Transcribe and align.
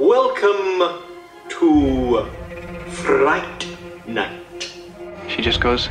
Welcome 0.00 1.04
to 1.50 2.24
Fright 2.88 3.66
Night. 4.08 4.72
She 5.28 5.42
just 5.42 5.60
goes 5.60 5.90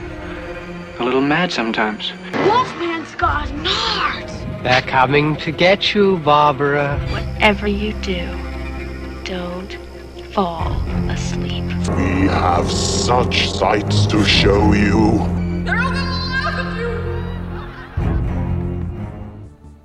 a 0.97 1.03
little 1.03 1.21
mad 1.21 1.51
sometimes. 1.51 2.11
Wolfman's 2.33 3.13
got 3.13 3.49
nards. 3.49 4.63
They're 4.63 4.81
coming 4.81 5.35
to 5.35 5.51
get 5.51 5.93
you, 5.93 6.17
Barbara. 6.17 6.97
Whatever 7.11 7.67
you 7.67 7.93
do, 8.01 8.25
don't 9.25 9.77
fall 10.33 10.71
asleep. 11.07 11.65
We 11.95 12.29
have 12.29 12.67
such 12.71 13.51
sights 13.51 14.07
to 14.07 14.25
show 14.25 14.73
you. 14.73 15.19
They're 15.65 15.79
all 15.79 15.91
gonna 15.91 16.25
laugh 16.31 16.55
at 16.55 16.77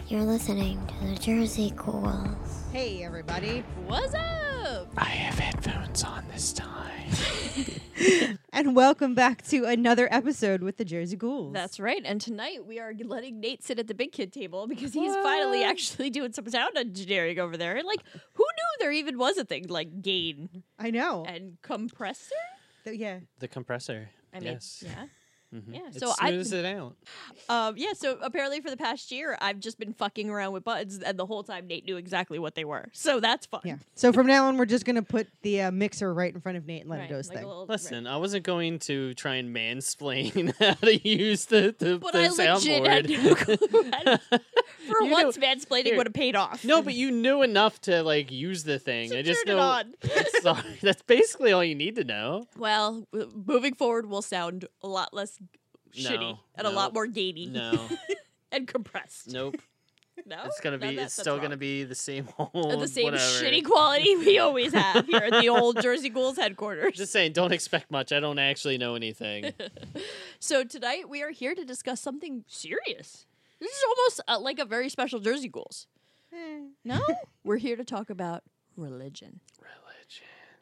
you. 0.09 0.17
You're 0.17 0.25
listening 0.25 0.81
to 0.87 1.09
the 1.09 1.17
Jersey 1.17 1.75
Ghouls. 1.77 2.44
Hey, 2.75 3.05
everybody. 3.05 3.62
What's 3.86 4.14
up? 4.14 4.89
I 4.97 5.05
have 5.05 5.39
headphones 5.39 6.03
on 6.03 6.25
this 6.33 6.53
time. 6.53 7.08
and 8.53 8.75
welcome 8.75 9.14
back 9.14 9.42
to 9.42 9.64
another 9.64 10.08
episode 10.11 10.61
with 10.61 10.77
the 10.77 10.84
Jersey 10.84 11.14
Ghouls. 11.14 11.52
That's 11.52 11.78
right. 11.78 12.02
And 12.05 12.20
tonight 12.20 12.67
we 12.67 12.80
are 12.80 12.92
letting 13.05 13.39
Nate 13.39 13.62
sit 13.62 13.78
at 13.78 13.86
the 13.86 13.95
big 13.95 14.11
kid 14.11 14.33
table 14.33 14.67
because 14.67 14.92
he's 14.92 15.14
finally 15.14 15.62
actually 15.62 16.11
doing 16.11 16.33
some 16.33 16.50
sound 16.50 16.77
engineering 16.77 17.39
over 17.39 17.56
there. 17.56 17.80
Like, 17.84 18.00
who 18.33 18.42
knew 18.42 18.77
there 18.80 18.91
even 18.91 19.19
was 19.19 19.39
a 19.39 19.45
thing 19.45 19.69
like 19.69 20.02
gain? 20.02 20.64
I 20.77 20.91
know. 20.91 21.25
And 21.28 21.58
compressor? 21.62 22.34
The, 22.83 22.97
yeah. 22.97 23.20
The 23.39 23.47
compressor. 23.47 24.11
I 24.33 24.41
mean, 24.41 24.55
yes. 24.55 24.83
yeah. 24.84 25.05
Mm-hmm. 25.55 25.75
Yeah, 25.75 25.81
it 25.89 26.00
so 26.00 26.12
I- 26.20 26.31
smooths 26.31 26.53
it 26.53 26.64
out. 26.64 26.97
Um, 27.48 27.75
yeah, 27.77 27.92
so 27.95 28.19
apparently 28.23 28.61
for 28.61 28.70
the 28.70 28.77
past 28.77 29.11
year, 29.12 29.37
I've 29.41 29.61
just 29.61 29.78
been 29.78 29.92
fucking 29.92 30.28
around 30.31 30.53
with 30.53 30.64
buttons, 30.64 30.98
and 30.98 31.19
the 31.19 31.27
whole 31.27 31.42
time 31.45 31.67
Nate 31.67 31.84
knew 31.84 31.97
exactly 31.97 32.39
what 32.39 32.55
they 32.55 32.64
were. 32.64 32.86
So 32.92 33.20
that's 33.20 33.47
fun. 33.47 33.61
Yeah. 33.64 33.77
So 33.95 34.12
from 34.12 34.27
now 34.27 34.47
on, 34.48 34.56
we're 34.56 34.64
just 34.67 34.84
going 34.84 34.97
to 34.97 35.03
put 35.03 35.28
the 35.42 35.62
uh, 35.62 35.70
mixer 35.70 36.12
right 36.12 36.34
in 36.34 36.41
front 36.41 36.59
of 36.59 36.67
Nate 36.67 36.83
and 36.83 36.91
let 36.91 36.98
Right, 37.01 37.05
it 37.06 37.09
do 37.12 37.17
his 37.17 37.28
like 37.28 37.39
thing. 37.39 37.47
little- 37.47 37.67
Listen, 37.67 38.06
I 38.06 38.17
wasn't 38.17 38.45
going 38.45 38.78
to 38.81 39.14
try 39.14 39.36
and 39.36 39.55
mansplain 39.55 40.55
how 40.59 40.75
to 40.75 41.09
use 41.09 41.45
the 41.47 41.75
the, 41.79 41.98
But 41.98 42.12
the 42.14 42.25
I 42.25 42.29
legit 42.29 42.86
had 42.86 43.05
soundboard. 43.07 43.24
no 43.24 43.35
clue. 43.35 43.90
And 43.92 44.20
For 44.89 45.02
You 45.05 45.11
once, 45.13 45.36
know- 45.39 45.46
mansplaining 45.46 45.85
here. 45.86 45.96
would 45.96 46.07
have 46.08 46.14
paid 46.14 46.36
off. 46.36 46.64
no, 46.64 46.83
but 46.83 46.95
you 46.95 47.11
knew 47.11 47.42
enough 47.42 47.80
to 47.83 48.02
like 48.02 48.30
use 48.33 48.64
the 48.64 48.79
thing. 48.79 49.11
So 49.11 49.19
I 49.19 49.23
just 49.23 49.46
turn 49.46 49.55
it 49.57 49.58
know. 49.58 49.63
on. 49.63 49.95
Sorry, 50.42 50.79
that's 50.83 51.02
basically 51.02 51.52
all 51.52 51.64
you 51.64 51.74
need 51.74 51.95
to 51.96 52.05
know. 52.05 52.45
Well, 52.58 53.07
w- 53.13 53.33
moving 53.46 53.74
forward, 53.74 54.07
will 54.07 54.23
sound 54.23 54.67
a 54.83 54.89
lot 54.89 55.14
less 55.14 55.39
shitty 55.95 56.21
No, 56.21 56.39
and 56.57 56.67
a 56.67 56.71
lot 56.71 56.93
more 56.95 57.07
gainy. 57.07 57.47
No, 57.47 57.89
and 58.53 58.67
compressed. 58.67 59.33
nope. 59.33 59.57
No, 60.27 60.45
It's 60.47 60.61
gonna 60.61 60.79
be. 60.79 60.95
that- 60.95 61.07
It's 61.07 61.15
still 61.21 61.39
gonna 61.41 61.57
be 61.57 61.83
the 61.83 61.95
same 61.97 62.29
old. 62.39 62.81
the 62.81 62.87
same 62.87 63.05
whatever. 63.07 63.23
shitty 63.25 63.65
quality 63.65 64.15
we 64.17 64.39
always 64.39 64.73
have 64.73 65.07
here 65.07 65.19
at 65.19 65.43
the 65.43 65.49
old 65.49 65.83
Jersey 65.83 66.09
Ghouls 66.09 66.37
headquarters. 66.37 66.97
Just 66.97 67.13
saying, 67.13 67.33
don't 67.33 67.53
expect 67.53 67.91
much. 67.91 68.13
I 68.13 68.21
don't 68.21 68.39
actually 68.39 68.79
know 68.79 68.95
anything. 68.95 69.53
So 70.39 70.63
tonight 70.65 71.09
we 71.11 71.23
are 71.23 71.31
here 71.31 71.55
to 71.57 71.65
discuss 71.65 72.01
something 72.01 72.45
serious. 72.47 73.27
This 73.61 73.71
is 73.73 73.85
almost 73.89 74.21
uh, 74.29 74.39
like 74.41 74.61
a 74.61 74.65
very 74.65 74.89
special 74.89 75.19
Jersey 75.19 75.49
Ghouls. 75.49 75.89
No, 76.85 77.01
we're 77.43 77.59
here 77.59 77.77
to 77.77 77.85
talk 77.85 78.09
about 78.09 78.45
religion. 78.77 79.41
Religion. 79.61 79.83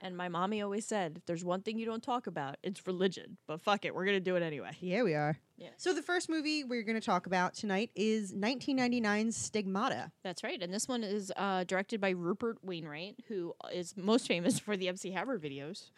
And 0.03 0.17
my 0.17 0.29
mommy 0.29 0.61
always 0.61 0.85
said, 0.85 1.15
if 1.17 1.27
there's 1.27 1.45
one 1.45 1.63
thing 1.63 1.79
you 1.79 1.87
don't 1.87 2.03
talk 2.03 2.27
about, 2.27 2.57
it's 2.63 2.87
religion. 2.87 3.39
But 3.47 3.61
fuck 3.63 3.85
it, 3.85 3.95
we're 3.95 4.05
gonna 4.05 4.21
do 4.21 4.35
it 4.37 4.43
anyway. 4.43 4.73
Yeah, 4.81 5.05
we 5.05 5.15
are. 5.15 5.39
Yeah. 5.63 5.69
So 5.77 5.95
the 5.95 6.03
first 6.03 6.29
movie 6.29 6.65
we're 6.65 6.83
going 6.83 6.99
to 6.99 7.05
talk 7.05 7.27
about 7.27 7.55
tonight 7.55 7.91
is 7.95 8.33
1999's 8.33 9.37
Stigmata. 9.37 10.11
That's 10.25 10.43
right. 10.43 10.61
And 10.61 10.75
this 10.75 10.89
one 10.89 11.05
is 11.05 11.33
uh, 11.37 11.63
directed 11.65 12.01
by 12.01 12.11
Rupert 12.11 12.59
Wainwright, 12.65 13.21
who 13.29 13.55
is 13.73 13.97
most 13.97 14.27
famous 14.27 14.59
for 14.59 14.77
the 14.77 14.89
MC 14.89 15.13
Hammer 15.13 15.39
videos. 15.39 15.91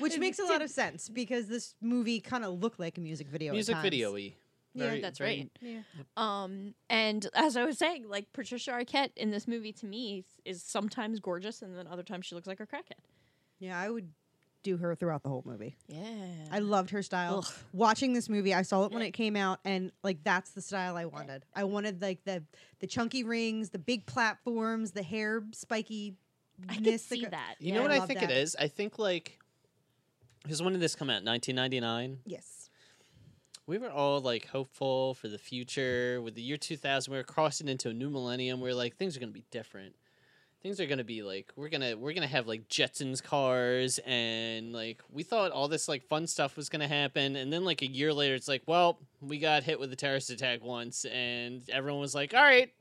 Which 0.00 0.18
makes 0.18 0.40
a 0.40 0.44
lot 0.44 0.60
of 0.60 0.70
sense 0.70 1.08
because 1.08 1.46
this 1.46 1.76
movie 1.80 2.20
kind 2.20 2.44
of 2.44 2.60
looked 2.60 2.80
like 2.80 2.98
a 2.98 3.00
music 3.00 3.28
video. 3.28 3.52
at 3.52 3.54
Music 3.54 3.74
times. 3.74 3.84
video 3.84 4.12
y. 4.14 4.34
Yeah, 4.74 4.98
that's 5.00 5.20
right. 5.20 5.50
Yeah. 5.60 5.80
Um, 6.16 6.74
and 6.88 7.26
as 7.34 7.56
I 7.56 7.64
was 7.64 7.78
saying, 7.78 8.08
like 8.08 8.32
Patricia 8.32 8.70
Arquette 8.70 9.10
in 9.16 9.30
this 9.30 9.48
movie 9.48 9.72
to 9.72 9.86
me 9.86 10.24
is 10.44 10.62
sometimes 10.62 11.20
gorgeous, 11.20 11.62
and 11.62 11.76
then 11.76 11.86
other 11.86 12.02
times 12.02 12.26
she 12.26 12.34
looks 12.34 12.46
like 12.46 12.60
a 12.60 12.66
crackhead. 12.66 13.02
Yeah, 13.58 13.78
I 13.78 13.90
would 13.90 14.10
do 14.62 14.76
her 14.76 14.94
throughout 14.94 15.22
the 15.22 15.28
whole 15.28 15.42
movie. 15.44 15.76
Yeah, 15.88 16.00
I 16.52 16.60
loved 16.60 16.90
her 16.90 17.02
style. 17.02 17.44
Ugh. 17.46 17.54
Watching 17.72 18.12
this 18.12 18.28
movie, 18.28 18.54
I 18.54 18.62
saw 18.62 18.84
it 18.84 18.92
when 18.92 19.02
it 19.02 19.12
came 19.12 19.36
out, 19.36 19.58
and 19.64 19.90
like 20.02 20.22
that's 20.22 20.50
the 20.52 20.62
style 20.62 20.96
I 20.96 21.06
wanted. 21.06 21.44
I 21.54 21.64
wanted 21.64 22.00
like 22.00 22.24
the 22.24 22.42
the 22.78 22.86
chunky 22.86 23.24
rings, 23.24 23.70
the 23.70 23.78
big 23.78 24.06
platforms, 24.06 24.92
the 24.92 25.02
hair 25.02 25.42
spiky. 25.52 26.14
I 26.68 26.76
can 26.76 26.98
see 26.98 27.24
that. 27.24 27.56
You 27.58 27.68
yeah. 27.68 27.74
know 27.76 27.82
what 27.82 27.90
I 27.90 27.98
love 27.98 28.08
think 28.08 28.20
that. 28.20 28.30
it 28.30 28.36
is? 28.36 28.54
I 28.54 28.68
think 28.68 28.98
like 28.98 29.38
because 30.42 30.62
when 30.62 30.72
did 30.72 30.82
this 30.82 30.94
come 30.94 31.10
out? 31.10 31.24
1999. 31.24 32.20
Yes. 32.26 32.59
We 33.70 33.78
were 33.78 33.88
all 33.88 34.20
like 34.20 34.48
hopeful 34.48 35.14
for 35.14 35.28
the 35.28 35.38
future. 35.38 36.20
With 36.20 36.34
the 36.34 36.42
year 36.42 36.56
2000, 36.56 37.08
we 37.08 37.16
were 37.16 37.22
crossing 37.22 37.68
into 37.68 37.90
a 37.90 37.94
new 37.94 38.10
millennium. 38.10 38.60
We 38.60 38.68
are 38.68 38.74
like 38.74 38.96
things 38.96 39.16
are 39.16 39.20
gonna 39.20 39.30
be 39.30 39.44
different. 39.52 39.94
Things 40.60 40.80
are 40.80 40.86
gonna 40.86 41.04
be 41.04 41.22
like 41.22 41.52
we're 41.54 41.68
gonna 41.68 41.96
we're 41.96 42.12
gonna 42.12 42.26
have 42.26 42.48
like 42.48 42.68
Jetsons 42.68 43.22
cars 43.22 44.00
and 44.04 44.72
like 44.72 45.00
we 45.08 45.22
thought 45.22 45.52
all 45.52 45.68
this 45.68 45.86
like 45.86 46.02
fun 46.02 46.26
stuff 46.26 46.56
was 46.56 46.68
gonna 46.68 46.88
happen. 46.88 47.36
And 47.36 47.52
then 47.52 47.64
like 47.64 47.80
a 47.80 47.86
year 47.86 48.12
later, 48.12 48.34
it's 48.34 48.48
like 48.48 48.64
well 48.66 48.98
we 49.20 49.38
got 49.38 49.62
hit 49.62 49.78
with 49.78 49.92
a 49.92 49.96
terrorist 49.96 50.30
attack 50.30 50.64
once, 50.64 51.04
and 51.04 51.62
everyone 51.70 52.00
was 52.00 52.12
like 52.12 52.34
all 52.34 52.42
right. 52.42 52.72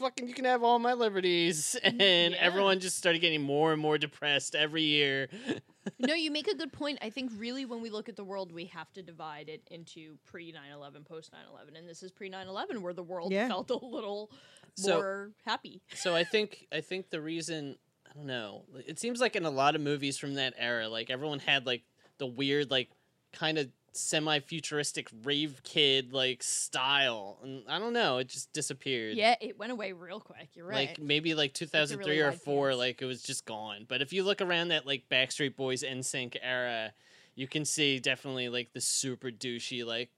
Fucking, 0.00 0.28
you 0.28 0.34
can 0.34 0.46
have 0.46 0.62
all 0.62 0.78
my 0.78 0.94
liberties, 0.94 1.76
mm, 1.84 2.00
and 2.00 2.32
Yeah. 2.34 2.40
everyone 2.40 2.80
just 2.80 2.96
started 2.96 3.20
getting 3.20 3.42
more 3.42 3.72
and 3.72 3.80
more 3.80 3.98
depressed 3.98 4.54
every 4.54 4.82
year. 4.82 5.28
no, 5.98 6.14
you 6.14 6.30
make 6.30 6.48
a 6.48 6.54
good 6.56 6.72
point. 6.72 6.98
I 7.02 7.10
think 7.10 7.30
really 7.36 7.66
when 7.66 7.82
we 7.82 7.90
look 7.90 8.08
at 8.08 8.16
the 8.16 8.24
world, 8.24 8.50
we 8.50 8.64
have 8.66 8.90
to 8.94 9.02
divide 9.02 9.48
it 9.50 9.62
into 9.70 10.16
pre 10.24 10.52
9 10.52 10.62
11, 10.74 11.04
post 11.04 11.32
9 11.32 11.40
11. 11.52 11.76
And 11.76 11.86
this 11.88 12.02
is 12.02 12.10
pre 12.10 12.28
9 12.30 12.48
11 12.48 12.80
where 12.82 12.94
the 12.94 13.02
world 13.02 13.30
Yeah. 13.30 13.46
felt 13.48 13.70
a 13.70 13.76
little 13.76 14.30
So- 14.76 14.96
more 14.96 15.30
happy. 15.44 15.82
so 15.94 16.14
I 16.14 16.24
think 16.24 16.66
I 16.72 16.80
think 16.80 17.10
the 17.10 17.20
reason 17.20 17.76
I 18.10 18.14
don't 18.14 18.26
know. 18.26 18.64
It 18.86 18.98
seems 18.98 19.20
like 19.20 19.36
in 19.36 19.44
a 19.44 19.50
lot 19.50 19.76
of 19.76 19.80
movies 19.82 20.18
from 20.18 20.34
that 20.34 20.54
era, 20.56 20.88
like 20.88 21.10
everyone 21.10 21.38
had 21.38 21.64
like 21.66 21.84
the 22.18 22.26
weird, 22.26 22.68
like 22.70 22.90
kind 23.32 23.56
of 23.58 23.68
semi-futuristic 23.92 25.08
rave 25.24 25.60
kid 25.64 26.12
like 26.12 26.42
style, 26.42 27.38
and 27.42 27.62
I 27.68 27.78
don't 27.78 27.92
know. 27.92 28.18
It 28.18 28.28
just 28.28 28.52
disappeared. 28.52 29.16
Yeah, 29.16 29.34
it 29.40 29.58
went 29.58 29.72
away 29.72 29.92
real 29.92 30.20
quick. 30.20 30.50
You're 30.54 30.66
right. 30.66 30.88
Like 30.88 31.00
maybe 31.00 31.34
like 31.34 31.54
2003 31.54 32.04
really 32.04 32.20
or 32.20 32.32
four, 32.32 32.68
pants. 32.68 32.78
like 32.78 33.02
it 33.02 33.06
was 33.06 33.22
just 33.22 33.44
gone. 33.44 33.86
But 33.88 34.02
if 34.02 34.12
you 34.12 34.22
look 34.22 34.40
around 34.40 34.68
that 34.68 34.86
like 34.86 35.04
Backstreet 35.10 35.56
Boys 35.56 35.82
NSYNC 35.82 36.36
era, 36.42 36.92
you 37.34 37.46
can 37.48 37.64
see 37.64 37.98
definitely 37.98 38.48
like 38.48 38.72
the 38.72 38.80
super 38.80 39.30
douchey, 39.30 39.84
like 39.84 40.10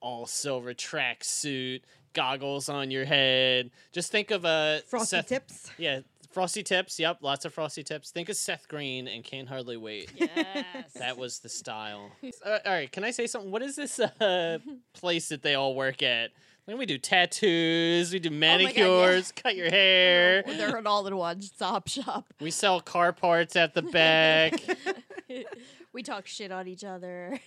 all 0.00 0.26
silver 0.26 0.74
tracksuit, 0.74 1.82
goggles 2.12 2.68
on 2.68 2.90
your 2.90 3.04
head. 3.04 3.70
Just 3.92 4.10
think 4.10 4.30
of 4.30 4.44
a 4.44 4.82
Frosty 4.86 5.16
Seth, 5.16 5.26
tips. 5.26 5.70
Yeah, 5.78 6.00
frosty 6.32 6.62
tips. 6.62 6.98
Yep, 6.98 7.18
lots 7.20 7.44
of 7.44 7.54
frosty 7.54 7.82
tips. 7.82 8.10
Think 8.10 8.28
of 8.28 8.36
Seth 8.36 8.68
Green 8.68 9.06
and 9.06 9.22
Can't 9.22 9.48
Hardly 9.48 9.76
Wait. 9.76 10.10
yes. 10.16 10.92
That 10.94 11.16
was 11.16 11.38
the 11.38 11.48
style. 11.48 12.10
Uh, 12.44 12.58
all 12.66 12.72
right, 12.72 12.90
can 12.90 13.04
I 13.04 13.10
say 13.12 13.26
something? 13.26 13.52
What 13.52 13.62
is 13.62 13.76
this 13.76 14.00
uh, 14.00 14.58
place 14.94 15.28
that 15.28 15.42
they 15.42 15.54
all 15.54 15.76
work 15.76 16.02
at? 16.02 16.30
Like 16.66 16.76
we 16.76 16.86
do 16.86 16.98
tattoos, 16.98 18.12
we 18.12 18.18
do 18.18 18.28
Oh 18.28 18.32
God, 18.32 18.38
manicures, 18.38 19.32
yeah. 19.36 19.42
cut 19.42 19.56
your 19.56 19.70
hair. 19.70 20.42
They're 20.46 20.76
an 20.76 20.86
all 20.86 21.06
in 21.06 21.16
one 21.16 21.40
stop 21.42 21.88
shop. 21.88 22.32
We 22.40 22.50
sell 22.50 22.80
car 22.80 23.12
parts 23.12 23.54
at 23.54 23.74
the 23.74 23.82
back. 23.82 24.54
we 25.92 26.02
talk 26.02 26.26
shit 26.26 26.50
on 26.50 26.66
each 26.66 26.84
other. 26.84 27.38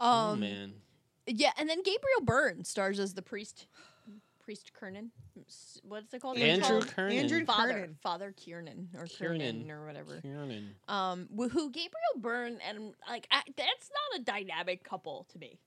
oh 0.00 0.32
um, 0.32 0.40
man. 0.40 0.74
Yeah, 1.26 1.52
and 1.58 1.68
then 1.68 1.82
Gabriel 1.82 2.22
Byrne 2.22 2.64
stars 2.64 2.98
as 2.98 3.14
the 3.14 3.22
priest, 3.22 3.66
priest 4.44 4.72
Kernan. 4.74 5.10
What's 5.82 6.12
it 6.12 6.20
called? 6.20 6.36
Andrew 6.38 6.68
Called? 6.80 6.88
Kernan. 6.88 7.16
Andrew 7.18 7.44
Father, 7.44 7.72
Kernan. 7.72 7.96
Father 8.02 8.34
Kiernan 8.36 8.88
or 8.98 9.06
Kiernan. 9.06 9.62
Kernan 9.62 9.70
or 9.70 9.86
whatever. 9.86 10.20
Kiernan. 10.20 10.74
Um, 10.88 11.28
wh- 11.36 11.50
who 11.50 11.70
Gabriel 11.70 11.90
Byrne 12.18 12.58
and 12.68 12.94
like 13.08 13.26
I, 13.30 13.42
that's 13.56 13.90
not 14.12 14.20
a 14.20 14.24
dynamic 14.24 14.84
couple 14.84 15.26
to 15.32 15.38
me. 15.38 15.58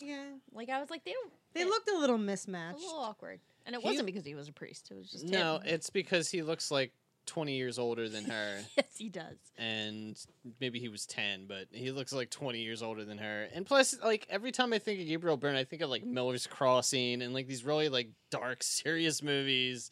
Yeah. 0.00 0.24
Like 0.52 0.70
I 0.70 0.80
was 0.80 0.90
like 0.90 1.04
they 1.04 1.12
don't. 1.12 1.32
They 1.52 1.64
looked 1.64 1.88
a 1.90 1.96
little 1.98 2.18
mismatched, 2.18 2.78
a 2.78 2.82
little 2.86 2.98
awkward, 3.00 3.38
and 3.66 3.76
it 3.76 3.80
He- 3.82 3.86
wasn't 3.86 4.06
because 4.06 4.24
he 4.24 4.34
was 4.34 4.48
a 4.48 4.52
priest. 4.52 4.88
It 4.90 4.96
was 4.96 5.10
just 5.10 5.24
No, 5.26 5.56
him. 5.56 5.62
it's 5.66 5.90
because 5.90 6.30
he 6.30 6.42
looks 6.42 6.70
like 6.70 6.92
20 7.26 7.54
years 7.56 7.78
older 7.78 8.08
than 8.08 8.24
her. 8.24 8.58
yes, 8.76 8.86
he 8.96 9.08
does. 9.08 9.36
and 9.58 10.16
maybe 10.60 10.78
he 10.78 10.88
was 10.88 11.06
10, 11.06 11.46
but 11.46 11.66
he 11.72 11.90
looks 11.90 12.12
like 12.12 12.30
20 12.30 12.60
years 12.60 12.82
older 12.82 13.04
than 13.04 13.18
her. 13.18 13.48
And 13.54 13.64
plus, 13.66 13.94
like, 14.02 14.26
every 14.30 14.52
time 14.52 14.72
I 14.72 14.78
think 14.78 15.00
of 15.00 15.06
Gabriel 15.06 15.36
Byrne, 15.36 15.56
I 15.56 15.64
think 15.64 15.82
of, 15.82 15.90
like, 15.90 16.04
Miller's 16.04 16.46
Crossing 16.46 17.22
and, 17.22 17.32
like, 17.34 17.46
these 17.48 17.64
really, 17.64 17.88
like, 17.88 18.08
dark, 18.30 18.62
serious 18.62 19.22
movies. 19.22 19.90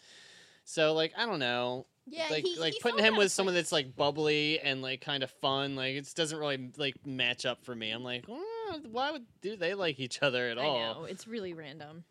So, 0.64 0.92
like, 0.94 1.12
I 1.16 1.26
don't 1.26 1.38
know. 1.40 1.86
Yeah, 2.06 2.26
like, 2.30 2.44
he- 2.44 2.58
like 2.58 2.74
putting 2.82 3.04
him 3.04 3.16
with 3.16 3.30
someone 3.30 3.54
that's, 3.54 3.70
like, 3.72 3.94
bubbly 3.94 4.58
and, 4.60 4.82
like, 4.82 5.00
kind 5.00 5.22
of 5.22 5.30
fun, 5.40 5.76
like, 5.76 5.94
it 5.94 6.12
doesn't 6.16 6.36
really, 6.38 6.70
like, 6.76 6.94
match 7.06 7.46
up 7.46 7.64
for 7.64 7.74
me. 7.74 7.90
I'm 7.92 8.02
like, 8.02 8.24
"Uh, 8.28 8.78
why 8.90 9.10
would 9.12 9.24
do 9.40 9.56
they 9.56 9.74
like 9.74 10.00
each 10.00 10.20
other 10.22 10.48
at 10.48 10.58
I 10.58 10.62
all? 10.62 10.78
know 10.78 11.04
it's 11.04 11.26
really 11.28 11.52
random. 11.54 12.04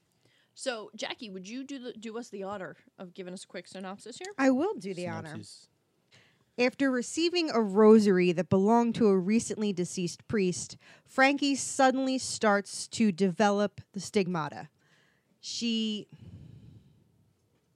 So, 0.53 0.91
Jackie, 0.95 1.29
would 1.29 1.47
you 1.47 1.63
do 1.63 1.79
the, 1.79 1.93
do 1.93 2.17
us 2.17 2.29
the 2.29 2.43
honor 2.43 2.75
of 2.99 3.13
giving 3.13 3.33
us 3.33 3.43
a 3.43 3.47
quick 3.47 3.67
synopsis 3.67 4.17
here? 4.17 4.31
I 4.37 4.49
will 4.51 4.73
do 4.75 4.93
the 4.93 5.07
honor. 5.07 5.29
Synopsis. 5.29 5.67
After 6.59 6.91
receiving 6.91 7.49
a 7.49 7.61
rosary 7.61 8.31
that 8.33 8.49
belonged 8.49 8.95
to 8.95 9.07
a 9.07 9.17
recently 9.17 9.71
deceased 9.73 10.27
priest, 10.27 10.77
Frankie 11.05 11.55
suddenly 11.55 12.17
starts 12.17 12.87
to 12.89 13.11
develop 13.11 13.81
the 13.93 13.99
stigmata. 13.99 14.67
She 15.39 16.07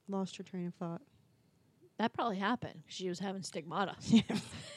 lost 0.08 0.36
her 0.36 0.42
train 0.42 0.66
of 0.66 0.74
thought. 0.74 1.00
That 1.98 2.12
probably 2.12 2.36
happened. 2.36 2.82
She 2.86 3.08
was 3.08 3.18
having 3.18 3.42
stigmata. 3.42 3.96
Yeah, 4.06 4.22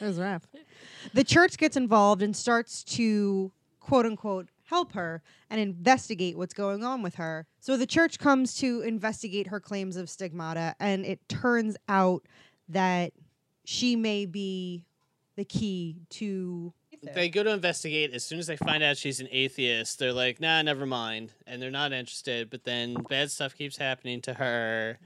That 0.00 0.06
was 0.06 0.18
rough. 0.18 0.46
The 1.14 1.24
church 1.24 1.58
gets 1.58 1.76
involved 1.76 2.22
and 2.22 2.34
starts 2.34 2.82
to 2.84 3.52
quote 3.78 4.06
unquote 4.06 4.48
help 4.70 4.92
her 4.92 5.20
and 5.50 5.60
investigate 5.60 6.38
what's 6.38 6.54
going 6.54 6.84
on 6.84 7.02
with 7.02 7.16
her. 7.16 7.44
So 7.58 7.76
the 7.76 7.86
church 7.86 8.20
comes 8.20 8.54
to 8.58 8.82
investigate 8.82 9.48
her 9.48 9.58
claims 9.58 9.96
of 9.96 10.08
stigmata, 10.08 10.76
and 10.78 11.04
it 11.04 11.28
turns 11.28 11.76
out 11.88 12.22
that 12.68 13.12
she 13.64 13.96
may 13.96 14.26
be 14.26 14.84
the 15.36 15.44
key 15.44 15.96
to. 16.10 16.72
They 17.14 17.28
go 17.28 17.42
to 17.42 17.50
investigate. 17.50 18.14
As 18.14 18.24
soon 18.24 18.38
as 18.38 18.46
they 18.46 18.56
find 18.56 18.82
out 18.82 18.96
she's 18.96 19.20
an 19.20 19.28
atheist, 19.32 19.98
they're 19.98 20.12
like, 20.12 20.40
nah, 20.40 20.62
never 20.62 20.86
mind. 20.86 21.32
And 21.46 21.60
they're 21.60 21.70
not 21.70 21.92
interested. 21.92 22.48
But 22.48 22.62
then 22.64 22.94
bad 23.08 23.30
stuff 23.30 23.56
keeps 23.56 23.76
happening 23.76 24.20
to 24.22 24.34
her. 24.34 24.98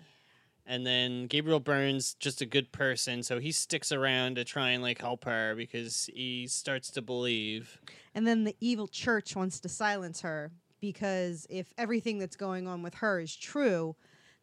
And 0.66 0.86
then 0.86 1.26
Gabriel 1.26 1.60
Byrne's 1.60 2.14
just 2.14 2.40
a 2.40 2.46
good 2.46 2.72
person, 2.72 3.22
so 3.22 3.38
he 3.38 3.52
sticks 3.52 3.92
around 3.92 4.36
to 4.36 4.44
try 4.44 4.70
and 4.70 4.82
like 4.82 5.00
help 5.00 5.24
her 5.24 5.54
because 5.54 6.08
he 6.12 6.46
starts 6.46 6.90
to 6.92 7.02
believe. 7.02 7.78
And 8.14 8.26
then 8.26 8.44
the 8.44 8.56
evil 8.60 8.88
church 8.88 9.36
wants 9.36 9.60
to 9.60 9.68
silence 9.68 10.22
her 10.22 10.52
because 10.80 11.46
if 11.50 11.72
everything 11.76 12.18
that's 12.18 12.36
going 12.36 12.66
on 12.66 12.82
with 12.82 12.94
her 12.94 13.20
is 13.20 13.36
true, 13.36 13.94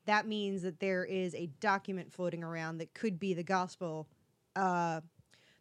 that 0.05 0.27
means 0.27 0.61
that 0.61 0.79
there 0.79 1.05
is 1.05 1.33
a 1.35 1.47
document 1.59 2.11
floating 2.11 2.43
around 2.43 2.77
that 2.79 2.93
could 2.93 3.19
be 3.19 3.33
the 3.33 3.43
gospel. 3.43 4.07
Uh, 4.55 5.01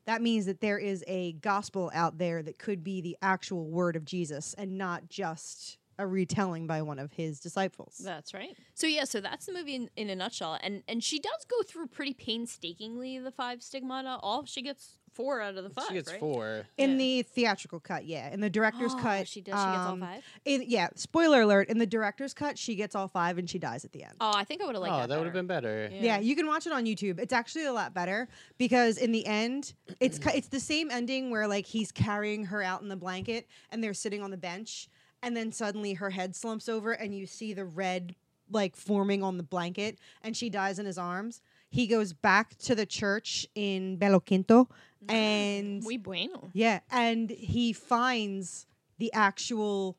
that 0.06 0.22
means 0.22 0.46
that 0.46 0.60
there 0.60 0.78
is 0.78 1.04
a 1.06 1.32
gospel 1.34 1.90
out 1.94 2.18
there 2.18 2.42
that 2.42 2.58
could 2.58 2.82
be 2.82 3.00
the 3.00 3.16
actual 3.22 3.68
word 3.68 3.96
of 3.96 4.04
Jesus 4.04 4.54
and 4.54 4.76
not 4.76 5.08
just 5.08 5.78
a 6.00 6.06
retelling 6.06 6.66
by 6.66 6.82
one 6.82 6.98
of 6.98 7.12
his 7.12 7.38
disciples. 7.40 8.00
That's 8.02 8.32
right. 8.34 8.56
So 8.74 8.86
yeah, 8.86 9.04
so 9.04 9.20
that's 9.20 9.46
the 9.46 9.52
movie 9.52 9.74
in, 9.74 9.90
in 9.96 10.10
a 10.10 10.16
nutshell, 10.16 10.58
and 10.62 10.82
and 10.88 11.04
she 11.04 11.18
does 11.18 11.44
go 11.48 11.62
through 11.62 11.88
pretty 11.88 12.14
painstakingly 12.14 13.18
the 13.18 13.30
five 13.30 13.62
stigmata. 13.62 14.18
All 14.22 14.44
she 14.46 14.62
gets 14.62 14.96
four 15.12 15.40
out 15.40 15.56
of 15.56 15.64
the 15.64 15.70
five. 15.70 15.86
she 15.88 15.94
gets 15.94 16.10
right? 16.10 16.20
four. 16.20 16.66
In 16.78 16.96
the 16.96 17.22
theatrical 17.22 17.80
cut, 17.80 18.04
yeah. 18.04 18.32
In 18.32 18.40
the 18.40 18.50
director's 18.50 18.94
Oh, 18.94 18.98
cut, 18.98 19.28
she 19.28 19.40
does. 19.40 19.60
She 19.60 19.66
gets 19.66 19.78
all 19.78 19.92
um, 19.92 20.00
five? 20.00 20.22
In, 20.44 20.64
yeah, 20.66 20.88
spoiler 20.94 21.42
alert. 21.42 21.68
In 21.68 21.78
the 21.78 21.86
director's 21.86 22.32
cut, 22.32 22.56
she 22.58 22.74
gets 22.74 22.94
all 22.94 23.08
five 23.08 23.38
and 23.38 23.48
she 23.48 23.58
dies 23.58 23.84
at 23.84 23.92
the 23.92 24.04
end. 24.04 24.14
Oh, 24.20 24.32
I 24.34 24.44
think 24.44 24.62
I 24.62 24.66
would 24.66 24.74
have 24.74 24.82
liked 24.82 24.94
oh, 24.94 24.98
that. 24.98 25.08
that 25.08 25.18
would 25.18 25.24
have 25.26 25.46
better. 25.46 25.88
been 25.90 25.90
better. 25.90 26.04
Yeah. 26.04 26.20
you 26.20 26.36
can 26.36 26.46
watch 26.46 26.66
it 26.66 26.72
on 26.72 26.84
YouTube. 26.84 27.18
It's 27.18 27.32
actually 27.32 27.64
a 27.64 27.72
lot 27.72 27.92
better 27.92 28.28
because 28.56 28.98
in 28.98 29.12
the 29.12 29.26
end, 29.26 29.74
it's 29.98 30.18
ki- 30.18 30.30
it's 30.34 30.48
the 30.48 30.60
same 30.60 30.90
ending 30.90 31.30
where 31.30 31.46
like 31.46 31.66
he's 31.66 31.92
carrying 31.92 32.44
her 32.46 32.62
out 32.62 32.82
in 32.82 32.88
the 32.88 32.96
blanket 32.96 33.48
and 33.70 33.82
they're 33.82 33.94
sitting 33.94 34.22
on 34.22 34.30
the 34.30 34.36
bench, 34.36 34.88
and 35.22 35.36
then 35.36 35.52
suddenly 35.52 35.94
her 35.94 36.10
head 36.10 36.34
slumps 36.34 36.68
over 36.68 36.92
and 36.92 37.14
you 37.14 37.26
see 37.26 37.52
the 37.52 37.64
red 37.64 38.14
like 38.50 38.76
forming 38.76 39.22
on 39.22 39.36
the 39.36 39.42
blanket, 39.42 39.98
and 40.22 40.36
she 40.36 40.50
dies 40.50 40.78
in 40.78 40.86
his 40.86 40.98
arms. 40.98 41.40
He 41.68 41.86
goes 41.86 42.12
back 42.12 42.56
to 42.58 42.74
the 42.74 42.86
church 42.86 43.46
in 43.54 43.96
Belo 43.96 44.24
Quinto, 44.24 44.68
mm. 45.04 45.12
and 45.12 45.82
Muy 45.84 45.98
bueno. 45.98 46.50
yeah, 46.52 46.80
and 46.90 47.30
he 47.30 47.72
finds 47.72 48.66
the 48.98 49.12
actual 49.12 49.96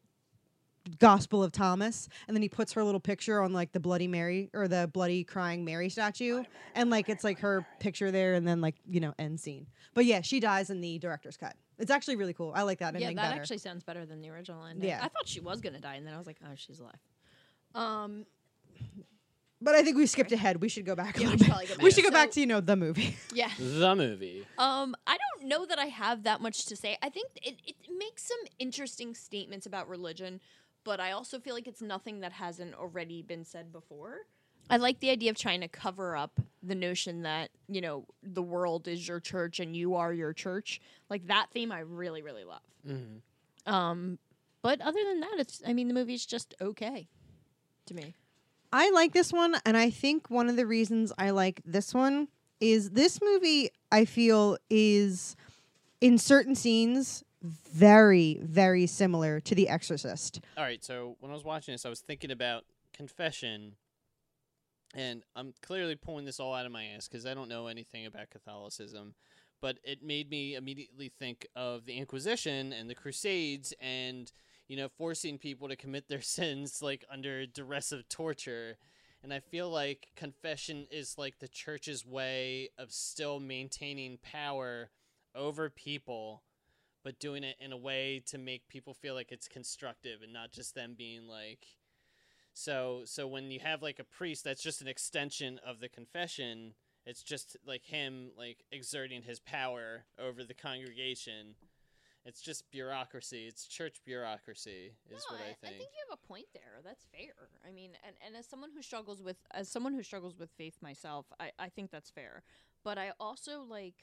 Gospel 0.99 1.43
of 1.43 1.51
Thomas, 1.51 2.09
and 2.27 2.35
then 2.35 2.41
he 2.41 2.49
puts 2.49 2.73
her 2.73 2.83
little 2.83 2.99
picture 2.99 3.41
on 3.41 3.53
like 3.53 3.71
the 3.71 3.79
Bloody 3.79 4.07
Mary 4.07 4.49
or 4.53 4.67
the 4.67 4.89
Bloody 4.91 5.23
Crying 5.23 5.63
Mary 5.63 5.89
statue, 5.89 6.43
and 6.75 6.89
like 6.89 7.07
it's 7.09 7.23
like 7.23 7.39
her 7.39 7.65
picture 7.79 8.09
there, 8.11 8.33
and 8.33 8.47
then 8.47 8.61
like 8.61 8.75
you 8.89 8.99
know 8.99 9.13
end 9.19 9.39
scene. 9.39 9.67
But 9.93 10.05
yeah, 10.05 10.21
she 10.21 10.39
dies 10.39 10.69
in 10.69 10.81
the 10.81 10.97
director's 10.99 11.37
cut. 11.37 11.55
It's 11.77 11.91
actually 11.91 12.15
really 12.15 12.33
cool. 12.33 12.51
I 12.55 12.63
like 12.63 12.79
that 12.79 12.99
Yeah, 12.99 13.07
that 13.09 13.15
better. 13.15 13.41
actually 13.41 13.57
sounds 13.59 13.83
better 13.83 14.05
than 14.05 14.21
the 14.21 14.29
original 14.29 14.65
ending. 14.65 14.87
Yeah. 14.89 14.99
I 15.03 15.07
thought 15.09 15.27
she 15.27 15.39
was 15.39 15.61
gonna 15.61 15.79
die, 15.79 15.95
and 15.95 16.05
then 16.07 16.13
I 16.13 16.17
was 16.17 16.27
like, 16.27 16.37
oh, 16.43 16.53
she's 16.55 16.79
alive. 16.79 16.95
Um, 17.75 18.25
but 19.63 19.75
I 19.75 19.83
think 19.83 19.95
we 19.97 20.07
skipped 20.07 20.31
ahead. 20.31 20.59
We 20.61 20.69
should 20.69 20.85
go 20.85 20.95
back. 20.95 21.17
a 21.17 21.21
Yeah, 21.21 21.27
we 21.27 21.31
should 21.33 21.39
bit. 21.39 21.47
probably 21.49 21.65
go 21.67 21.73
We 21.83 21.91
should 21.91 22.03
go 22.03 22.09
back 22.11 22.31
to 22.31 22.39
you 22.39 22.47
know 22.47 22.61
the 22.61 22.75
movie. 22.75 23.15
yeah. 23.33 23.49
The 23.59 23.95
movie. 23.95 24.45
Um, 24.57 24.95
I 25.05 25.17
don't 25.39 25.47
know 25.47 25.65
that 25.67 25.77
I 25.77 25.85
have 25.85 26.23
that 26.23 26.41
much 26.41 26.65
to 26.65 26.75
say. 26.75 26.97
I 27.03 27.09
think 27.09 27.29
it, 27.43 27.57
it 27.67 27.75
makes 27.95 28.23
some 28.23 28.39
interesting 28.57 29.13
statements 29.13 29.67
about 29.67 29.87
religion, 29.87 30.39
but 30.83 30.99
I 30.99 31.11
also 31.11 31.39
feel 31.39 31.53
like 31.53 31.67
it's 31.67 31.81
nothing 31.81 32.21
that 32.21 32.33
hasn't 32.33 32.75
already 32.75 33.21
been 33.21 33.45
said 33.45 33.71
before. 33.71 34.19
I 34.69 34.77
like 34.77 34.99
the 34.99 35.09
idea 35.09 35.31
of 35.31 35.37
trying 35.37 35.61
to 35.61 35.67
cover 35.67 36.15
up 36.15 36.39
the 36.63 36.75
notion 36.75 37.23
that, 37.23 37.49
you 37.67 37.81
know, 37.81 38.05
the 38.23 38.41
world 38.41 38.87
is 38.87 39.05
your 39.05 39.19
church 39.19 39.59
and 39.59 39.75
you 39.75 39.95
are 39.95 40.13
your 40.13 40.33
church. 40.33 40.79
Like 41.09 41.27
that 41.27 41.47
theme 41.51 41.71
I 41.71 41.79
really, 41.79 42.21
really 42.21 42.45
love. 42.45 42.61
Mm-hmm. 42.87 43.73
Um, 43.73 44.17
but 44.61 44.79
other 44.81 44.99
than 45.03 45.19
that, 45.21 45.35
it's 45.39 45.61
I 45.65 45.73
mean 45.73 45.87
the 45.87 45.93
movie's 45.93 46.25
just 46.25 46.55
okay 46.61 47.07
to 47.87 47.93
me. 47.93 48.15
I 48.73 48.89
like 48.91 49.11
this 49.11 49.33
one, 49.33 49.55
and 49.65 49.75
I 49.75 49.89
think 49.89 50.29
one 50.29 50.47
of 50.47 50.55
the 50.55 50.65
reasons 50.65 51.11
I 51.17 51.31
like 51.31 51.61
this 51.65 51.93
one 51.93 52.29
is 52.59 52.91
this 52.91 53.19
movie. 53.21 53.69
I 53.91 54.05
feel 54.05 54.57
is 54.69 55.35
in 55.99 56.17
certain 56.17 56.55
scenes 56.55 57.23
very, 57.41 58.39
very 58.43 58.85
similar 58.87 59.39
to 59.41 59.55
The 59.55 59.69
Exorcist. 59.69 60.41
All 60.57 60.63
right, 60.63 60.83
so 60.83 61.15
when 61.19 61.31
I 61.31 61.33
was 61.33 61.43
watching 61.43 61.73
this, 61.73 61.85
I 61.85 61.89
was 61.89 61.99
thinking 61.99 62.31
about 62.31 62.65
confession, 62.93 63.75
and 64.93 65.23
I'm 65.35 65.53
clearly 65.61 65.95
pulling 65.95 66.25
this 66.25 66.39
all 66.39 66.53
out 66.53 66.65
of 66.65 66.71
my 66.71 66.85
ass 66.85 67.07
because 67.07 67.25
I 67.25 67.33
don't 67.33 67.49
know 67.49 67.67
anything 67.67 68.05
about 68.05 68.29
Catholicism, 68.29 69.15
but 69.61 69.79
it 69.83 70.03
made 70.03 70.29
me 70.29 70.55
immediately 70.55 71.09
think 71.09 71.47
of 71.55 71.85
the 71.85 71.97
Inquisition 71.97 72.73
and 72.73 72.89
the 72.89 72.95
Crusades, 72.95 73.73
and 73.79 74.31
you 74.67 74.77
know, 74.77 74.87
forcing 74.87 75.37
people 75.37 75.67
to 75.67 75.75
commit 75.75 76.07
their 76.07 76.21
sins 76.21 76.81
like 76.81 77.03
under 77.11 77.45
duress 77.45 77.91
of 77.91 78.07
torture. 78.07 78.77
And 79.23 79.33
I 79.33 79.39
feel 79.39 79.69
like 79.69 80.07
confession 80.15 80.87
is 80.89 81.17
like 81.17 81.39
the 81.39 81.47
church's 81.47 82.05
way 82.05 82.69
of 82.77 82.91
still 82.91 83.39
maintaining 83.39 84.17
power 84.23 84.89
over 85.35 85.69
people 85.69 86.41
but 87.03 87.19
doing 87.19 87.43
it 87.43 87.55
in 87.59 87.71
a 87.71 87.77
way 87.77 88.21
to 88.27 88.37
make 88.37 88.67
people 88.67 88.93
feel 88.93 89.13
like 89.15 89.31
it's 89.31 89.47
constructive 89.47 90.21
and 90.21 90.31
not 90.33 90.51
just 90.51 90.75
them 90.75 90.93
being 90.97 91.27
like 91.27 91.65
so 92.53 93.01
so 93.05 93.27
when 93.27 93.49
you 93.51 93.59
have 93.59 93.81
like 93.81 93.99
a 93.99 94.03
priest 94.03 94.43
that's 94.43 94.61
just 94.63 94.81
an 94.81 94.87
extension 94.87 95.59
of 95.65 95.79
the 95.79 95.89
confession 95.89 96.73
it's 97.05 97.23
just 97.23 97.55
like 97.65 97.85
him 97.85 98.29
like 98.37 98.63
exerting 98.71 99.21
his 99.23 99.39
power 99.39 100.03
over 100.19 100.43
the 100.43 100.53
congregation 100.53 101.55
it's 102.25 102.41
just 102.41 102.69
bureaucracy 102.69 103.45
it's 103.47 103.65
church 103.65 103.97
bureaucracy 104.05 104.91
is 105.09 105.23
No, 105.29 105.35
what 105.37 105.41
i 105.45 105.51
I 105.51 105.53
think 105.53 105.77
think 105.77 105.89
you 105.93 106.05
have 106.09 106.19
a 106.23 106.27
point 106.27 106.45
there. 106.53 106.81
That's 106.83 107.05
fair. 107.11 107.33
I 107.67 107.71
mean, 107.71 107.91
and, 108.05 108.15
and 108.25 108.35
as 108.35 108.45
someone 108.45 108.69
who 108.75 108.81
struggles 108.83 109.23
with 109.23 109.37
as 109.51 109.69
someone 109.69 109.93
who 109.93 110.03
struggles 110.03 110.37
with 110.37 110.51
faith 110.51 110.77
myself, 110.81 111.25
I, 111.39 111.51
I 111.57 111.69
think 111.69 111.89
that's 111.89 112.09
fair. 112.11 112.43
But 112.83 112.97
I 112.99 113.13
also 113.19 113.61
like 113.63 113.95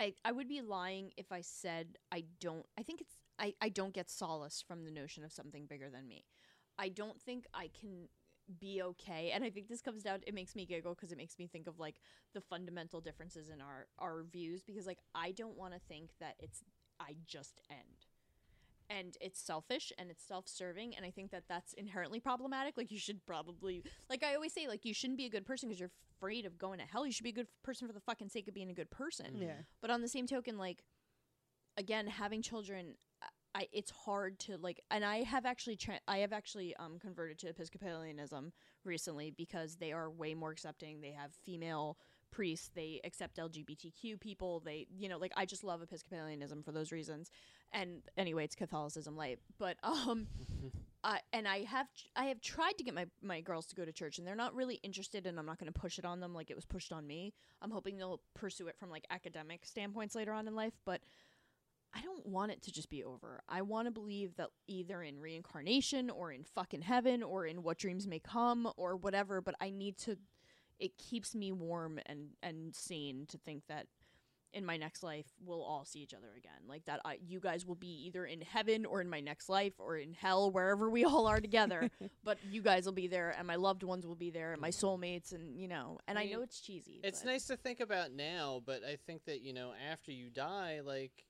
I 0.00 0.14
I 0.24 0.32
would 0.32 0.48
be 0.48 0.62
lying 0.62 1.12
if 1.16 1.30
I 1.30 1.42
said 1.42 1.98
I 2.10 2.24
don't 2.40 2.66
I 2.78 2.82
think 2.82 3.02
it's 3.02 3.14
I, 3.38 3.54
I 3.60 3.68
don't 3.68 3.94
get 3.94 4.10
solace 4.10 4.64
from 4.66 4.84
the 4.84 4.90
notion 4.90 5.24
of 5.24 5.32
something 5.32 5.66
bigger 5.66 5.88
than 5.88 6.08
me. 6.08 6.24
I 6.78 6.88
don't 6.88 7.20
think 7.20 7.46
I 7.54 7.70
can 7.78 8.08
be 8.58 8.82
okay 8.82 9.30
and 9.32 9.44
i 9.44 9.50
think 9.50 9.68
this 9.68 9.80
comes 9.80 10.02
down 10.02 10.18
it 10.26 10.34
makes 10.34 10.56
me 10.56 10.66
giggle 10.66 10.94
because 10.94 11.12
it 11.12 11.18
makes 11.18 11.38
me 11.38 11.46
think 11.46 11.68
of 11.68 11.78
like 11.78 12.00
the 12.34 12.40
fundamental 12.40 13.00
differences 13.00 13.48
in 13.48 13.60
our 13.60 13.86
our 14.00 14.24
views 14.24 14.62
because 14.64 14.86
like 14.86 14.98
i 15.14 15.30
don't 15.30 15.56
want 15.56 15.72
to 15.72 15.78
think 15.88 16.10
that 16.18 16.34
it's 16.40 16.64
i 16.98 17.14
just 17.26 17.60
end 17.70 18.06
and 18.90 19.16
it's 19.20 19.40
selfish 19.40 19.92
and 19.96 20.10
it's 20.10 20.22
self-serving 20.22 20.94
and 20.96 21.06
i 21.06 21.10
think 21.10 21.30
that 21.30 21.44
that's 21.48 21.72
inherently 21.74 22.20
problematic. 22.20 22.76
Like 22.76 22.90
you 22.90 22.98
should 22.98 23.24
probably 23.24 23.82
like 24.10 24.22
i 24.22 24.34
always 24.34 24.52
say 24.52 24.68
like 24.68 24.84
you 24.84 24.92
shouldn't 24.92 25.16
be 25.16 25.26
a 25.26 25.30
good 25.30 25.46
person 25.46 25.68
because 25.68 25.80
you're 25.80 25.92
afraid 26.18 26.44
of 26.44 26.58
going 26.58 26.78
to 26.80 26.84
hell. 26.84 27.06
You 27.06 27.12
should 27.12 27.24
be 27.24 27.30
a 27.30 27.40
good 27.40 27.46
person 27.62 27.86
for 27.86 27.94
the 27.94 28.00
fucking 28.00 28.28
sake 28.28 28.48
of 28.48 28.54
being 28.54 28.70
a 28.70 28.74
good 28.74 28.90
person. 28.90 29.38
Yeah. 29.40 29.52
but 29.80 29.90
on 29.90 30.02
the 30.02 30.08
same 30.08 30.26
token 30.26 30.58
like 30.58 30.82
again 31.78 32.06
having 32.06 32.42
children 32.42 32.96
I, 33.52 33.66
it's 33.72 33.90
hard 33.90 34.38
to 34.40 34.58
like 34.58 34.80
and 34.92 35.04
i 35.04 35.22
have 35.22 35.44
actually 35.44 35.76
tra- 35.76 36.00
i 36.06 36.18
have 36.18 36.32
actually 36.32 36.74
um 36.76 36.98
converted 37.00 37.38
to 37.40 37.48
episcopalianism 37.48 38.52
recently 38.84 39.30
because 39.30 39.76
they 39.76 39.92
are 39.92 40.10
way 40.10 40.34
more 40.34 40.50
accepting. 40.50 41.00
They 41.00 41.12
have 41.12 41.32
female 41.44 41.98
priests 42.30 42.70
they 42.74 43.00
accept 43.04 43.36
lgbtq 43.36 44.20
people 44.20 44.60
they 44.60 44.86
you 44.96 45.08
know 45.08 45.18
like 45.18 45.32
i 45.36 45.44
just 45.44 45.64
love 45.64 45.80
episcopalianism 45.80 46.64
for 46.64 46.72
those 46.72 46.92
reasons 46.92 47.30
and 47.72 48.02
anyway 48.16 48.44
it's 48.44 48.54
catholicism 48.54 49.16
light 49.16 49.38
but 49.58 49.76
um 49.82 50.26
uh, 51.02 51.16
and 51.32 51.48
i 51.48 51.60
have 51.60 51.86
i 52.16 52.24
have 52.24 52.40
tried 52.40 52.76
to 52.76 52.84
get 52.84 52.94
my 52.94 53.06
my 53.22 53.40
girls 53.40 53.66
to 53.66 53.74
go 53.74 53.84
to 53.84 53.92
church 53.92 54.18
and 54.18 54.26
they're 54.26 54.34
not 54.34 54.54
really 54.54 54.76
interested 54.82 55.26
and 55.26 55.38
i'm 55.38 55.46
not 55.46 55.58
going 55.58 55.72
to 55.72 55.78
push 55.78 55.98
it 55.98 56.04
on 56.04 56.20
them 56.20 56.34
like 56.34 56.50
it 56.50 56.56
was 56.56 56.64
pushed 56.64 56.92
on 56.92 57.06
me 57.06 57.32
i'm 57.62 57.70
hoping 57.70 57.96
they'll 57.96 58.20
pursue 58.34 58.68
it 58.68 58.76
from 58.78 58.90
like 58.90 59.04
academic 59.10 59.64
standpoints 59.64 60.14
later 60.14 60.32
on 60.32 60.46
in 60.46 60.54
life 60.54 60.74
but 60.84 61.00
I 61.92 62.02
don't 62.02 62.26
want 62.26 62.52
it 62.52 62.62
to 62.62 62.72
just 62.72 62.88
be 62.88 63.02
over. 63.02 63.42
I 63.48 63.62
want 63.62 63.86
to 63.86 63.90
believe 63.90 64.36
that 64.36 64.50
either 64.68 65.02
in 65.02 65.18
reincarnation 65.18 66.08
or 66.08 66.30
in 66.30 66.44
fucking 66.44 66.82
heaven 66.82 67.22
or 67.22 67.46
in 67.46 67.62
what 67.62 67.78
dreams 67.78 68.06
may 68.06 68.20
come 68.20 68.70
or 68.76 68.96
whatever, 68.96 69.40
but 69.40 69.56
I 69.60 69.70
need 69.70 69.98
to 69.98 70.16
it 70.80 70.96
keeps 70.98 71.34
me 71.34 71.52
warm 71.52 72.00
and 72.06 72.30
and 72.42 72.74
sane 72.74 73.26
to 73.28 73.38
think 73.38 73.62
that 73.68 73.86
in 74.52 74.64
my 74.64 74.76
next 74.76 75.04
life 75.04 75.26
we'll 75.44 75.62
all 75.62 75.84
see 75.84 76.00
each 76.00 76.14
other 76.14 76.28
again. 76.36 76.68
Like 76.68 76.84
that 76.86 77.00
I 77.04 77.18
you 77.24 77.38
guys 77.38 77.64
will 77.64 77.76
be 77.76 78.06
either 78.06 78.24
in 78.24 78.40
heaven 78.40 78.84
or 78.84 79.00
in 79.00 79.08
my 79.08 79.20
next 79.20 79.48
life 79.48 79.74
or 79.78 79.96
in 79.96 80.12
hell 80.12 80.50
wherever 80.50 80.90
we 80.90 81.04
all 81.06 81.26
are 81.26 81.40
together, 81.40 81.90
but 82.24 82.38
you 82.50 82.62
guys 82.62 82.84
will 82.84 82.92
be 82.92 83.06
there 83.06 83.34
and 83.36 83.46
my 83.46 83.56
loved 83.56 83.82
ones 83.82 84.06
will 84.06 84.16
be 84.16 84.30
there 84.30 84.52
and 84.52 84.60
my 84.60 84.70
mm-hmm. 84.70 84.86
soulmates 84.86 85.32
and 85.32 85.60
you 85.60 85.68
know, 85.68 85.98
and 86.08 86.18
I, 86.18 86.24
mean, 86.24 86.32
know 86.32 86.42
it's 86.42 86.60
cheesy. 86.60 87.00
It's 87.04 87.20
but- 87.20 87.30
nice 87.30 87.46
to 87.46 87.56
think 87.56 87.80
about 87.80 88.12
now, 88.12 88.62
but 88.64 88.82
I 88.84 88.96
think 89.06 89.24
that 89.26 89.42
you 89.42 89.52
know 89.52 89.72
after 89.90 90.10
you 90.10 90.30
die, 90.30 90.80
like 90.84 91.24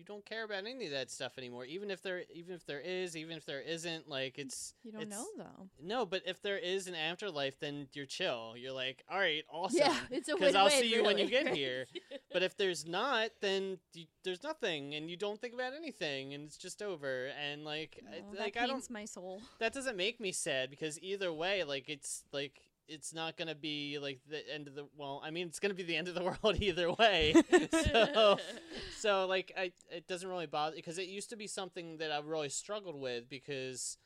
you, 0.00 0.04
don't 0.04 0.24
care 0.24 0.44
about 0.44 0.66
any 0.66 0.86
of 0.86 0.92
that 0.92 1.10
stuff 1.10 1.38
anymore. 1.38 1.64
Even 1.64 1.90
if 1.90 2.02
there, 2.02 2.22
even 2.34 2.54
if 2.54 2.66
there 2.66 2.80
is, 2.80 3.16
even 3.16 3.36
if 3.36 3.46
there 3.46 3.60
isn't, 3.60 4.08
like 4.08 4.38
it's 4.38 4.74
You 4.82 4.92
don't 4.92 5.02
it's- 5.02 5.18
know 5.18 5.26
though. 5.36 5.68
No, 5.80 6.04
but 6.06 6.22
if 6.26 6.42
there 6.42 6.58
is 6.58 6.86
an 6.88 6.94
afterlife, 6.94 7.58
then 7.60 7.88
you're 7.92 8.06
chill. 8.06 8.54
You're 8.56 8.72
like, 8.72 9.04
all 9.10 9.18
right, 9.18 9.44
awesome. 9.50 9.78
Yeah, 9.80 9.96
it's 10.10 10.28
a 10.28 10.34
because 10.34 10.54
I'll 10.54 10.70
see 10.70 10.92
you 10.94 11.04
when 11.04 11.18
you 11.18 11.26
get 11.26 11.48
here. 11.54 11.86
but 12.32 12.42
if 12.42 12.56
there's 12.56 12.86
not, 12.86 13.30
then 13.40 13.78
you, 13.94 14.06
there's 14.24 14.42
nothing, 14.42 14.94
and 14.94 15.10
you 15.10 15.16
don't 15.16 15.40
think 15.40 15.54
about 15.54 15.72
anything, 15.74 16.34
and 16.34 16.44
it's 16.46 16.56
just 16.56 16.82
over. 16.82 17.28
And 17.40 17.64
like, 17.64 18.00
I- 18.10 18.38
like 18.38 18.56
I 18.56 18.66
don't 18.66 18.88
my 18.90 19.04
soul. 19.04 19.42
that 19.58 19.72
doesn't 19.72 19.96
make 19.96 20.20
me 20.20 20.32
sad 20.32 20.70
because 20.70 20.98
either 21.00 21.32
way, 21.32 21.62
like 21.64 21.88
it's 21.88 22.24
like 22.32 22.60
it's 22.90 23.14
not 23.14 23.36
gonna 23.36 23.54
be 23.54 23.98
like 24.00 24.20
the 24.28 24.42
end 24.52 24.66
of 24.66 24.74
the 24.74 24.86
well, 24.96 25.22
I 25.24 25.30
mean 25.30 25.46
it's 25.46 25.60
gonna 25.60 25.74
be 25.74 25.84
the 25.84 25.96
end 25.96 26.08
of 26.08 26.14
the 26.14 26.22
world 26.42 26.56
either 26.60 26.92
way. 26.92 27.34
so 27.70 28.36
so 28.98 29.26
like 29.26 29.52
I 29.56 29.72
it 29.90 30.06
doesn't 30.08 30.28
really 30.28 30.46
bother 30.46 30.76
because 30.76 30.98
it 30.98 31.06
used 31.06 31.30
to 31.30 31.36
be 31.36 31.46
something 31.46 31.98
that 31.98 32.10
I 32.10 32.18
really 32.18 32.48
struggled 32.48 33.00
with 33.00 33.30
because 33.30 33.96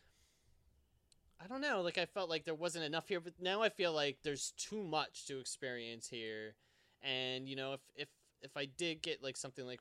I 1.43 1.47
don't 1.47 1.61
know, 1.61 1.83
like 1.83 1.99
I 1.99 2.07
felt 2.07 2.31
like 2.31 2.45
there 2.45 2.55
wasn't 2.55 2.85
enough 2.85 3.09
here, 3.09 3.21
but 3.21 3.35
now 3.41 3.63
I 3.63 3.69
feel 3.69 3.93
like 3.93 4.19
there's 4.23 4.53
too 4.57 4.83
much 4.83 5.27
to 5.27 5.41
experience 5.41 6.09
here. 6.09 6.55
And 7.03 7.49
you 7.49 7.57
know, 7.57 7.73
if 7.73 7.81
if 7.97 8.09
if 8.43 8.57
I 8.57 8.67
did 8.67 9.03
get 9.03 9.23
like 9.23 9.37
something 9.37 9.67
like 9.67 9.81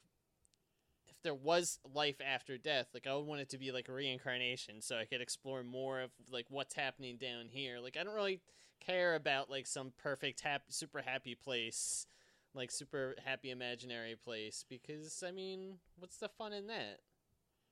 if 1.07 1.22
there 1.24 1.36
was 1.36 1.79
life 1.93 2.19
after 2.25 2.57
death, 2.57 2.88
like 2.93 3.05
I 3.05 3.15
would 3.15 3.25
want 3.25 3.41
it 3.41 3.50
to 3.50 3.57
be 3.57 3.72
like 3.72 3.88
reincarnation, 3.88 4.81
so 4.81 4.98
I 4.98 5.05
could 5.05 5.22
explore 5.22 5.63
more 5.63 6.01
of 6.01 6.12
like 6.31 6.45
what's 6.50 6.75
happening 6.75 7.17
down 7.17 7.48
here. 7.50 7.79
Like 7.79 7.98
I 8.00 8.03
don't 8.03 8.15
really 8.15 8.41
care 8.85 9.15
about 9.15 9.49
like 9.49 9.67
some 9.67 9.91
perfect, 10.01 10.41
happy, 10.41 10.65
super 10.69 11.01
happy 11.01 11.35
place, 11.35 12.05
like 12.53 12.71
super 12.71 13.15
happy 13.25 13.51
imaginary 13.51 14.15
place, 14.15 14.65
because 14.69 15.23
I 15.25 15.31
mean, 15.31 15.75
what's 15.97 16.17
the 16.17 16.29
fun 16.29 16.53
in 16.53 16.67
that? 16.67 16.99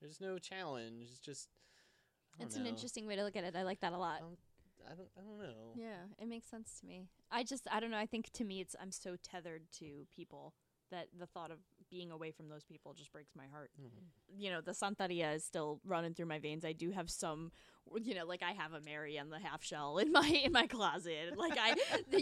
There's 0.00 0.20
no 0.20 0.38
challenge. 0.38 1.06
It's 1.10 1.18
just. 1.18 1.48
I 2.34 2.38
don't 2.38 2.46
It's 2.46 2.56
an 2.56 2.66
interesting 2.66 3.06
way 3.06 3.16
to 3.16 3.24
look 3.24 3.36
at 3.36 3.44
it. 3.44 3.54
I 3.54 3.62
like 3.62 3.80
that 3.80 3.92
a 3.92 3.98
lot. 3.98 4.22
Um, 4.22 4.36
I 4.86 4.94
don't. 4.94 5.08
I 5.16 5.20
don't 5.20 5.38
know. 5.38 5.72
Yeah, 5.76 6.04
it 6.20 6.28
makes 6.28 6.48
sense 6.48 6.78
to 6.80 6.86
me. 6.86 7.06
I 7.30 7.44
just 7.44 7.68
I 7.70 7.78
don't 7.80 7.90
know. 7.90 7.98
I 7.98 8.06
think 8.06 8.30
to 8.32 8.44
me 8.44 8.60
it's 8.60 8.74
I'm 8.80 8.90
so 8.90 9.16
tethered 9.22 9.62
to 9.78 10.06
people 10.14 10.54
that 10.90 11.08
the 11.18 11.26
thought 11.26 11.50
of 11.50 11.58
being 11.92 12.10
away 12.10 12.30
from 12.30 12.48
those 12.48 12.64
people 12.64 12.94
just 12.94 13.12
breaks 13.12 13.32
my 13.36 13.44
heart. 13.52 13.70
Mm-hmm. 13.78 14.40
You 14.40 14.50
know, 14.50 14.60
the 14.62 14.72
Santeria 14.72 15.36
is 15.36 15.44
still 15.44 15.78
running 15.84 16.14
through 16.14 16.26
my 16.26 16.38
veins. 16.38 16.64
I 16.64 16.72
do 16.72 16.90
have 16.90 17.10
some, 17.10 17.52
you 18.02 18.14
know, 18.14 18.24
like 18.24 18.42
I 18.42 18.52
have 18.52 18.72
a 18.72 18.80
Mary 18.80 19.18
and 19.18 19.30
the 19.30 19.38
half 19.38 19.62
shell 19.62 19.98
in 19.98 20.10
my 20.10 20.26
in 20.26 20.52
my 20.52 20.66
closet. 20.66 21.36
Like 21.36 21.58
I, 21.60 21.76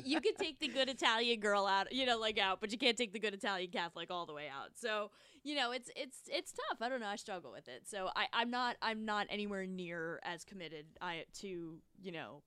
you 0.04 0.20
could 0.20 0.36
take 0.36 0.58
the 0.58 0.66
good 0.66 0.88
Italian 0.88 1.38
girl 1.38 1.66
out, 1.66 1.92
you 1.92 2.04
know, 2.04 2.18
like 2.18 2.38
out, 2.38 2.60
but 2.60 2.72
you 2.72 2.78
can't 2.78 2.96
take 2.96 3.12
the 3.12 3.20
good 3.20 3.32
Italian 3.32 3.70
Catholic 3.70 4.10
all 4.10 4.26
the 4.26 4.34
way 4.34 4.48
out. 4.48 4.70
So 4.74 5.12
you 5.44 5.54
know, 5.54 5.70
it's 5.70 5.90
it's 5.94 6.18
it's 6.26 6.52
tough. 6.52 6.82
I 6.82 6.88
don't 6.88 7.00
know. 7.00 7.06
I 7.06 7.16
struggle 7.16 7.52
with 7.52 7.68
it. 7.68 7.82
So 7.86 8.10
I 8.16 8.26
I'm 8.32 8.50
not 8.50 8.76
I'm 8.82 9.04
not 9.04 9.28
anywhere 9.30 9.66
near 9.66 10.20
as 10.24 10.44
committed 10.44 10.86
I 11.00 11.24
to 11.40 11.78
you 12.02 12.12
know 12.12 12.42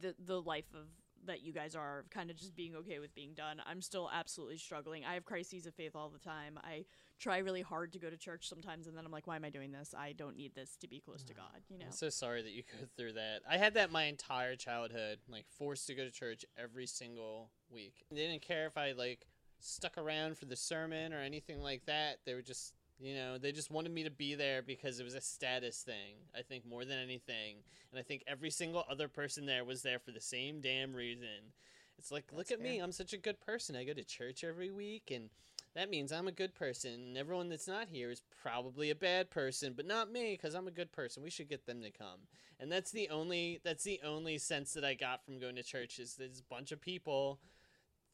the 0.00 0.14
the 0.24 0.40
life 0.40 0.72
of 0.74 0.86
that 1.26 1.42
you 1.42 1.52
guys 1.52 1.74
are 1.74 2.04
kind 2.10 2.30
of 2.30 2.36
just 2.36 2.54
being 2.56 2.74
okay 2.76 2.98
with 2.98 3.14
being 3.14 3.34
done. 3.34 3.60
I'm 3.66 3.80
still 3.80 4.10
absolutely 4.12 4.58
struggling. 4.58 5.04
I 5.04 5.14
have 5.14 5.24
crises 5.24 5.66
of 5.66 5.74
faith 5.74 5.92
all 5.94 6.08
the 6.08 6.18
time. 6.18 6.58
I 6.62 6.84
try 7.18 7.38
really 7.38 7.62
hard 7.62 7.92
to 7.92 7.98
go 7.98 8.10
to 8.10 8.16
church 8.16 8.48
sometimes 8.48 8.86
and 8.86 8.96
then 8.96 9.04
I'm 9.04 9.12
like, 9.12 9.26
why 9.26 9.36
am 9.36 9.44
I 9.44 9.50
doing 9.50 9.70
this? 9.70 9.94
I 9.96 10.12
don't 10.12 10.36
need 10.36 10.54
this 10.54 10.76
to 10.80 10.88
be 10.88 11.00
close 11.00 11.22
to 11.24 11.32
mm. 11.32 11.36
God, 11.36 11.62
you 11.68 11.78
know. 11.78 11.86
I'm 11.86 11.92
so 11.92 12.08
sorry 12.08 12.42
that 12.42 12.52
you 12.52 12.62
go 12.80 12.86
through 12.96 13.14
that. 13.14 13.40
I 13.48 13.56
had 13.56 13.74
that 13.74 13.92
my 13.92 14.04
entire 14.04 14.56
childhood, 14.56 15.18
like 15.28 15.46
forced 15.48 15.86
to 15.86 15.94
go 15.94 16.04
to 16.04 16.10
church 16.10 16.44
every 16.58 16.86
single 16.86 17.50
week. 17.70 18.04
They 18.10 18.16
didn't 18.16 18.42
care 18.42 18.66
if 18.66 18.76
I 18.76 18.92
like 18.92 19.26
stuck 19.60 19.96
around 19.96 20.36
for 20.36 20.46
the 20.46 20.56
sermon 20.56 21.12
or 21.12 21.20
anything 21.20 21.62
like 21.62 21.86
that. 21.86 22.18
They 22.26 22.34
were 22.34 22.42
just, 22.42 22.74
you 23.02 23.14
know, 23.14 23.36
they 23.36 23.50
just 23.50 23.70
wanted 23.70 23.92
me 23.92 24.04
to 24.04 24.10
be 24.10 24.34
there 24.34 24.62
because 24.62 25.00
it 25.00 25.04
was 25.04 25.14
a 25.14 25.20
status 25.20 25.82
thing. 25.82 26.14
I 26.36 26.42
think 26.42 26.64
more 26.64 26.84
than 26.84 26.98
anything, 26.98 27.56
and 27.90 27.98
I 27.98 28.02
think 28.02 28.22
every 28.26 28.50
single 28.50 28.84
other 28.88 29.08
person 29.08 29.44
there 29.44 29.64
was 29.64 29.82
there 29.82 29.98
for 29.98 30.12
the 30.12 30.20
same 30.20 30.60
damn 30.60 30.94
reason. 30.94 31.52
It's 31.98 32.10
like, 32.10 32.32
look 32.32 32.50
at 32.50 32.60
me, 32.60 32.78
I'm 32.78 32.92
such 32.92 33.12
a 33.12 33.18
good 33.18 33.40
person. 33.40 33.76
I 33.76 33.84
go 33.84 33.92
to 33.92 34.04
church 34.04 34.42
every 34.42 34.70
week 34.70 35.12
and 35.14 35.30
that 35.74 35.90
means 35.90 36.12
I'm 36.12 36.28
a 36.28 36.32
good 36.32 36.54
person. 36.54 36.92
And 36.92 37.16
everyone 37.16 37.48
that's 37.48 37.68
not 37.68 37.88
here 37.88 38.10
is 38.10 38.22
probably 38.42 38.90
a 38.90 38.94
bad 38.94 39.30
person, 39.30 39.72
but 39.76 39.86
not 39.86 40.10
me 40.10 40.32
because 40.32 40.54
I'm 40.54 40.66
a 40.66 40.72
good 40.72 40.92
person. 40.92 41.22
We 41.22 41.30
should 41.30 41.48
get 41.48 41.66
them 41.66 41.80
to 41.82 41.90
come. 41.90 42.26
And 42.58 42.70
that's 42.70 42.90
the 42.90 43.08
only 43.08 43.60
that's 43.64 43.84
the 43.84 44.00
only 44.04 44.38
sense 44.38 44.72
that 44.74 44.84
I 44.84 44.94
got 44.94 45.24
from 45.24 45.38
going 45.38 45.56
to 45.56 45.62
church 45.62 45.98
is 45.98 46.14
there's 46.14 46.40
a 46.40 46.54
bunch 46.54 46.72
of 46.72 46.80
people 46.80 47.40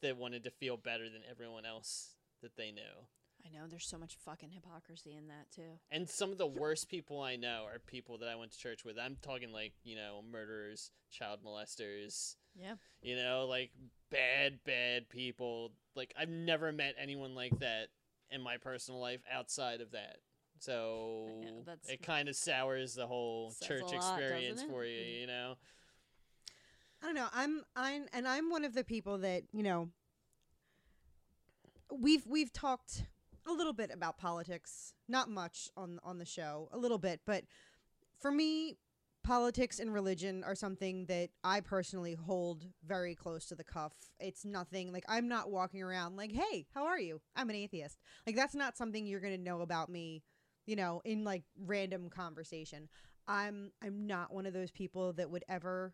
that 0.01 0.17
wanted 0.17 0.43
to 0.45 0.51
feel 0.51 0.77
better 0.77 1.09
than 1.09 1.21
everyone 1.29 1.65
else 1.65 2.11
that 2.41 2.55
they 2.55 2.71
knew. 2.71 3.05
I 3.49 3.57
know 3.57 3.65
there's 3.67 3.87
so 3.87 3.97
much 3.97 4.15
fucking 4.25 4.51
hypocrisy 4.51 5.15
in 5.15 5.27
that 5.27 5.49
too. 5.55 5.79
And 5.91 6.07
some 6.07 6.31
of 6.31 6.37
the 6.37 6.47
worst 6.47 6.89
people 6.89 7.21
I 7.21 7.35
know 7.35 7.65
are 7.71 7.79
people 7.79 8.17
that 8.19 8.29
I 8.29 8.35
went 8.35 8.51
to 8.51 8.57
church 8.57 8.85
with. 8.85 8.97
I'm 8.99 9.17
talking 9.21 9.51
like, 9.51 9.73
you 9.83 9.95
know, 9.95 10.21
murderers, 10.31 10.91
child 11.11 11.39
molesters, 11.45 12.35
Yeah. 12.55 12.75
you 13.01 13.15
know, 13.15 13.45
like 13.47 13.71
bad, 14.11 14.59
bad 14.65 15.09
people. 15.09 15.71
Like 15.95 16.13
I've 16.17 16.29
never 16.29 16.71
met 16.71 16.95
anyone 17.01 17.33
like 17.35 17.57
that 17.59 17.87
in 18.29 18.41
my 18.41 18.57
personal 18.57 18.99
life 18.99 19.21
outside 19.31 19.81
of 19.81 19.91
that. 19.91 20.17
So 20.59 21.41
that's- 21.65 21.89
it 21.89 22.01
kind 22.03 22.27
of 22.29 22.35
sours 22.35 22.93
the 22.93 23.07
whole 23.07 23.53
church 23.63 23.81
lot, 23.81 23.93
experience 23.93 24.61
for 24.63 24.85
you, 24.85 24.99
you 25.01 25.25
know. 25.27 25.55
I 27.01 27.05
don't 27.05 27.15
know. 27.15 27.29
I'm 27.33 27.63
I'm 27.75 28.07
and 28.11 28.27
I'm 28.27 28.49
one 28.49 28.65
of 28.65 28.73
the 28.73 28.83
people 28.83 29.19
that, 29.19 29.43
you 29.53 29.63
know, 29.63 29.89
we've 31.91 32.27
we've 32.27 32.51
talked 32.51 33.03
a 33.49 33.53
little 33.53 33.73
bit 33.73 33.91
about 33.93 34.17
politics, 34.17 34.93
not 35.07 35.29
much 35.29 35.69
on 35.75 35.99
on 36.03 36.17
the 36.19 36.25
show, 36.25 36.69
a 36.71 36.77
little 36.77 36.97
bit, 36.97 37.21
but 37.25 37.43
for 38.19 38.31
me 38.31 38.77
politics 39.23 39.79
and 39.79 39.93
religion 39.93 40.43
are 40.43 40.55
something 40.55 41.05
that 41.05 41.29
I 41.43 41.59
personally 41.59 42.15
hold 42.15 42.65
very 42.85 43.15
close 43.15 43.45
to 43.47 43.55
the 43.55 43.63
cuff. 43.63 43.93
It's 44.19 44.45
nothing 44.45 44.91
like 44.91 45.05
I'm 45.07 45.27
not 45.27 45.51
walking 45.51 45.83
around 45.83 46.15
like, 46.15 46.31
"Hey, 46.31 46.67
how 46.73 46.85
are 46.85 46.99
you? 46.99 47.21
I'm 47.35 47.49
an 47.49 47.55
atheist." 47.55 47.99
Like 48.25 48.35
that's 48.35 48.55
not 48.55 48.77
something 48.77 49.05
you're 49.05 49.19
going 49.19 49.37
to 49.37 49.43
know 49.43 49.61
about 49.61 49.89
me, 49.89 50.23
you 50.65 50.75
know, 50.75 51.01
in 51.05 51.23
like 51.23 51.43
random 51.57 52.09
conversation. 52.09 52.89
I'm 53.27 53.71
I'm 53.83 54.07
not 54.07 54.33
one 54.33 54.45
of 54.45 54.53
those 54.53 54.71
people 54.71 55.13
that 55.13 55.29
would 55.29 55.43
ever 55.47 55.93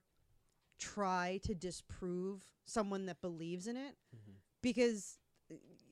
try 0.80 1.40
to 1.44 1.56
disprove 1.56 2.44
someone 2.66 3.06
that 3.06 3.22
believes 3.22 3.68
in 3.68 3.78
it 3.78 3.96
mm-hmm. 4.16 4.38
because 4.62 5.20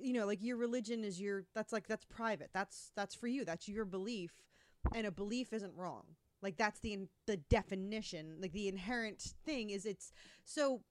you 0.04 0.14
know, 0.14 0.26
like 0.26 0.44
your 0.44 0.58
religion 0.58 1.04
is 1.04 1.20
your 1.20 1.46
that's 1.56 1.74
like 1.74 1.88
that's 1.88 2.06
private. 2.06 2.50
That's 2.54 2.92
that's 2.96 3.16
for 3.16 3.28
you. 3.28 3.46
That's 3.46 3.68
your 3.68 3.86
belief, 3.86 4.32
and 4.94 5.08
a 5.08 5.12
belief 5.12 5.54
isn't 5.54 5.74
wrong. 5.76 6.04
Like 6.42 6.58
that's 6.58 6.80
the 6.82 6.94
in- 6.94 7.10
the 7.26 7.38
definition. 7.38 8.38
Like 8.40 8.52
the 8.52 8.68
inherent 8.68 9.22
thing 9.46 9.70
is 9.70 9.86
it's 9.86 10.12
so. 10.46 10.82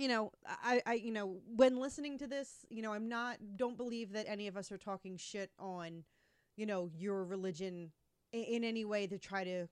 You 0.00 0.06
know, 0.06 0.30
I, 0.46 0.80
I, 0.86 0.94
you 0.94 1.10
know, 1.10 1.38
when 1.56 1.76
listening 1.80 2.18
to 2.18 2.28
this, 2.28 2.64
you 2.70 2.82
know, 2.82 2.92
I'm 2.92 3.08
not, 3.08 3.38
don't 3.56 3.76
believe 3.76 4.12
that 4.12 4.26
any 4.28 4.46
of 4.46 4.56
us 4.56 4.70
are 4.70 4.78
talking 4.78 5.16
shit 5.16 5.50
on, 5.58 6.04
you 6.56 6.66
know, 6.66 6.88
your 6.96 7.24
religion 7.24 7.90
in, 8.32 8.44
in 8.44 8.62
any 8.62 8.84
way 8.84 9.08
to 9.08 9.18
try 9.18 9.42
to 9.42 9.66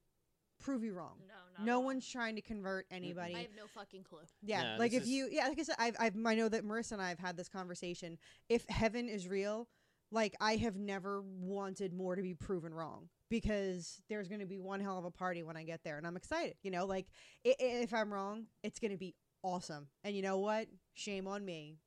prove 0.59 0.83
you 0.83 0.95
wrong. 0.95 1.19
No, 1.29 1.35
not 1.59 1.65
no 1.67 1.81
one's 1.81 2.09
trying 2.09 2.35
to 2.37 2.41
convert 2.43 2.87
anybody. 2.91 3.35
I 3.35 3.39
have 3.41 3.55
no 3.57 3.67
fucking 3.75 4.05
clue. 4.05 4.19
Yeah, 4.43 4.75
No, 4.75 4.79
like 4.79 4.91
this 4.93 4.99
if 4.99 5.03
is- 5.05 5.11
you, 5.11 5.29
yeah, 5.31 5.49
like 5.49 5.59
I 5.59 5.63
said, 5.63 5.77
I've, 5.79 5.97
I've, 5.99 6.15
I 6.27 6.35
know 6.35 6.49
that 6.49 6.65
Marissa 6.65 6.93
and 6.93 7.03
I 7.03 7.09
have 7.09 7.19
had 7.19 7.37
this 7.37 7.49
conversation. 7.49 8.19
If 8.49 8.67
heaven 8.69 9.09
is 9.09 9.29
real, 9.29 9.69
like 10.13 10.35
I 10.41 10.57
have 10.57 10.77
never 10.77 11.23
wanted 11.41 11.93
more 11.93 12.15
to 12.17 12.23
be 12.23 12.35
proven 12.35 12.73
wrong 12.73 13.09
because 13.29 14.01
there's 14.09 14.29
going 14.29 14.41
to 14.41 14.47
be 14.47 14.59
one 14.59 14.81
hell 14.81 14.99
of 14.99 15.05
a 15.05 15.11
party 15.11 15.43
when 15.43 15.57
I 15.57 15.65
get 15.65 15.83
there, 15.83 15.99
and 15.99 16.07
I'm 16.07 16.17
excited. 16.17 16.55
You 16.63 16.71
know, 16.71 16.87
like 16.87 17.07
i- 17.45 17.51
i- 17.61 17.83
if 17.83 17.93
I'm 17.93 18.13
wrong, 18.13 18.47
it's 18.63 18.79
going 18.79 18.93
to 18.93 18.97
be 18.97 19.15
awesome. 19.43 19.89
And 20.05 20.15
you 20.15 20.23
know 20.23 20.39
what? 20.39 20.69
Shame 20.95 21.27
on 21.27 21.45
me 21.45 21.79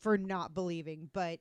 for 0.00 0.16
not 0.18 0.54
believing, 0.54 1.10
but 1.12 1.40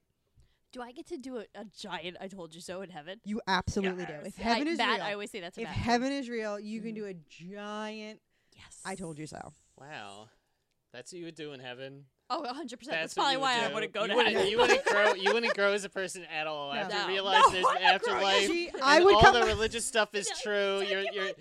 Do 0.72 0.82
I 0.82 0.92
get 0.92 1.08
to 1.08 1.18
do 1.18 1.38
a, 1.38 1.42
a 1.56 1.66
giant 1.78 2.18
"I 2.22 2.28
told 2.28 2.56
you 2.56 2.62
so" 2.62 2.82
in 2.82 2.90
heaven? 2.90 3.20
you 3.26 3.42
absolutely 3.48 4.06
do. 4.06 4.14
If 4.26 4.38
heaven 4.38 4.68
I, 4.68 4.72
is 4.72 4.78
that, 4.78 4.96
real, 4.98 5.04
I 5.04 5.14
always 5.14 5.32
say 5.32 5.42
that's 5.42 5.58
if 5.58 5.66
bad. 5.66 5.74
heaven 5.74 6.12
is 6.12 6.30
real, 6.30 6.60
you 6.60 6.80
can 6.82 6.92
mm-hmm. 6.92 7.04
do 7.04 7.06
a 7.08 7.14
giant. 7.54 8.20
Yes. 8.56 8.80
I 8.86 8.96
told 8.96 9.20
you 9.20 9.28
so. 9.28 9.54
Wow, 9.80 10.30
that's 10.94 11.12
what 11.12 11.20
you 11.20 11.26
would 11.26 11.36
do 11.36 11.54
in 11.54 11.60
heaven. 11.60 12.06
Oh, 12.34 12.40
100. 12.40 12.80
percent 12.80 12.96
That's 12.96 13.14
That's 13.14 13.14
probably 13.14 13.34
you 13.34 13.40
would 13.40 13.44
why 13.44 13.66
I 13.66 13.68
do. 13.68 13.74
wouldn't 13.74 13.94
go 13.94 14.02
you 14.04 14.08
to 14.08 14.16
wouldn't, 14.16 14.36
heaven. 14.36 14.52
You 14.52 14.58
wouldn't 14.58 14.86
grow. 14.86 15.14
You 15.22 15.34
wouldn't 15.34 15.54
grow 15.54 15.74
as 15.74 15.84
a 15.84 15.90
person 15.90 16.24
at 16.34 16.48
all 16.48 16.74
No. 16.74 16.80
after 16.80 16.98
No. 16.98 17.08
realize 17.08 17.44
No, 17.44 17.50
there's 17.52 17.66
an 17.66 17.78
afterlife. 17.84 18.48
See, 18.48 18.70
and 18.70 18.82
I 18.82 19.04
would 19.04 19.16
all 19.16 19.22
come- 19.22 19.34
the 19.34 19.46
religious 19.48 19.86
stuff 19.86 20.16
is 20.16 20.30
true. 20.42 20.82
You're, 20.82 21.04
you're. 21.12 21.32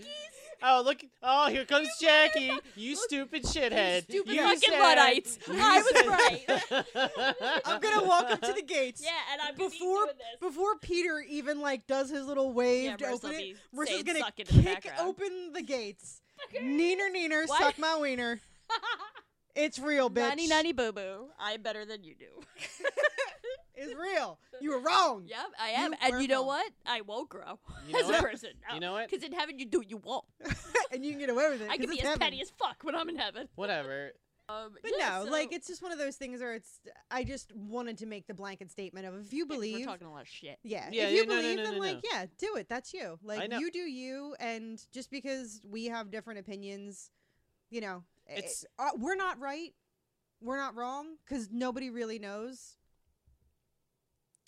Oh 0.62 0.82
look! 0.84 1.00
Oh, 1.22 1.48
here 1.48 1.64
comes 1.64 1.88
Jackie. 2.00 2.52
You 2.76 2.94
stupid 2.94 3.44
shithead. 3.44 4.02
Stupid 4.02 4.32
You 4.34 4.42
fucking 4.42 4.60
said- 4.70 4.78
Luddites. 4.78 5.38
I 5.48 5.82
was 5.82 6.06
right. 6.06 7.62
I'm 7.64 7.80
gonna 7.80 8.06
walk 8.06 8.30
up 8.30 8.42
to 8.42 8.52
the 8.52 8.62
gates. 8.62 9.00
Yeah, 9.02 9.10
and 9.32 9.40
I'm 9.40 9.54
before 9.56 10.04
doing 10.04 10.16
this. 10.18 10.40
before 10.40 10.76
Peter 10.82 11.24
even 11.26 11.60
like 11.62 11.86
does 11.86 12.10
his 12.10 12.26
little 12.26 12.52
wave 12.52 12.84
Yeah, 12.90 12.96
to 12.98 13.04
Marissa 13.06 13.14
open 13.14 13.30
it, 13.32 13.38
be 13.38 13.56
Marissa's 13.74 13.88
saying 13.88 14.04
gonna 14.04 14.18
suck 14.18 14.38
it 14.38 14.50
in 14.50 14.56
the 14.56 14.62
kick 14.62 14.92
open 15.00 15.52
the 15.54 15.62
gates. 15.62 16.20
Neener, 16.54 17.08
neener, 17.14 17.48
What? 17.48 17.60
suck 17.62 17.78
my 17.78 17.96
wiener. 17.98 18.40
It's 19.56 19.80
real, 19.80 20.08
bitch. 20.08 20.28
Nanny, 20.28 20.46
nanny, 20.46 20.72
boo 20.72 20.92
boo. 20.92 21.26
I'm 21.38 21.60
better 21.60 21.84
than 21.84 22.04
you 22.04 22.14
do. 22.14 22.26
It's 23.82 23.94
real. 23.98 24.38
You 24.60 24.70
were 24.72 24.80
wrong. 24.80 25.24
Yep, 25.28 25.38
I 25.60 25.68
am. 25.70 25.92
You 25.92 25.98
and 26.02 26.12
were 26.14 26.20
you 26.20 26.28
know 26.28 26.38
wrong. 26.40 26.46
what? 26.48 26.72
I 26.86 27.00
won't 27.02 27.28
grow 27.28 27.58
You 27.86 27.92
know 27.94 27.98
as 28.00 28.08
a 28.08 28.12
what? 28.12 28.20
person. 28.22 28.50
No. 28.68 28.74
You 28.74 28.80
know 28.80 28.92
what? 28.92 29.08
Because 29.10 29.24
in 29.24 29.32
heaven, 29.32 29.58
you 29.58 29.66
do 29.66 29.78
what 29.78 29.90
you 29.90 29.96
want. 29.98 30.24
and 30.92 31.04
you 31.04 31.12
can 31.12 31.20
get 31.20 31.30
away 31.30 31.48
with 31.50 31.62
it. 31.62 31.70
I 31.70 31.76
'cause 31.76 31.86
can 31.86 31.90
be 31.90 31.96
it's 31.96 32.02
as 32.02 32.08
heaven. 32.08 32.20
petty 32.20 32.40
as 32.40 32.50
fuck 32.50 32.82
when 32.82 32.94
I'm 32.94 33.08
in 33.08 33.16
heaven. 33.16 33.48
Whatever. 33.54 34.12
Um, 34.48 34.74
But 34.82 34.90
yeah, 34.98 35.22
no, 35.24 35.30
like 35.30 35.52
it's 35.52 35.68
just 35.68 35.80
one 35.80 35.92
of 35.92 35.98
those 35.98 36.16
things 36.16 36.40
where 36.40 36.54
it's. 36.54 36.80
I 37.10 37.22
just 37.22 37.54
wanted 37.54 37.98
to 37.98 38.06
make 38.06 38.26
the 38.26 38.34
blanket 38.34 38.70
statement 38.72 39.06
of 39.06 39.14
if 39.26 39.32
you 39.32 39.46
believe, 39.46 39.78
we're 39.78 39.84
talking 39.86 40.08
a 40.08 40.12
lot 40.12 40.22
of 40.22 40.28
shit. 40.28 40.58
yeah, 40.64 40.88
Yeah, 40.90 41.04
if 41.04 41.10
you 41.12 41.16
yeah, 41.18 41.22
no, 41.24 41.34
no, 41.36 41.40
believe, 41.40 41.56
no, 41.58 41.62
then 41.64 41.74
no, 41.74 41.78
like 41.78 41.94
no. 41.96 42.00
yeah, 42.12 42.26
do 42.36 42.56
it. 42.56 42.68
That's 42.68 42.92
you. 42.92 43.16
Like 43.22 43.48
know. 43.48 43.58
you 43.58 43.70
do 43.70 43.78
you, 43.78 44.34
and 44.40 44.84
just 44.92 45.08
because 45.10 45.60
we 45.68 45.84
have 45.86 46.10
different 46.10 46.40
opinions, 46.40 47.12
you 47.70 47.80
know, 47.80 48.02
It's- 48.26 48.64
it's 48.64 48.64
uh, 48.78 48.90
we're 48.98 49.14
not 49.14 49.38
right, 49.38 49.72
we're 50.40 50.56
not 50.58 50.74
wrong, 50.74 51.14
because 51.24 51.48
nobody 51.52 51.88
really 51.90 52.18
knows. 52.18 52.76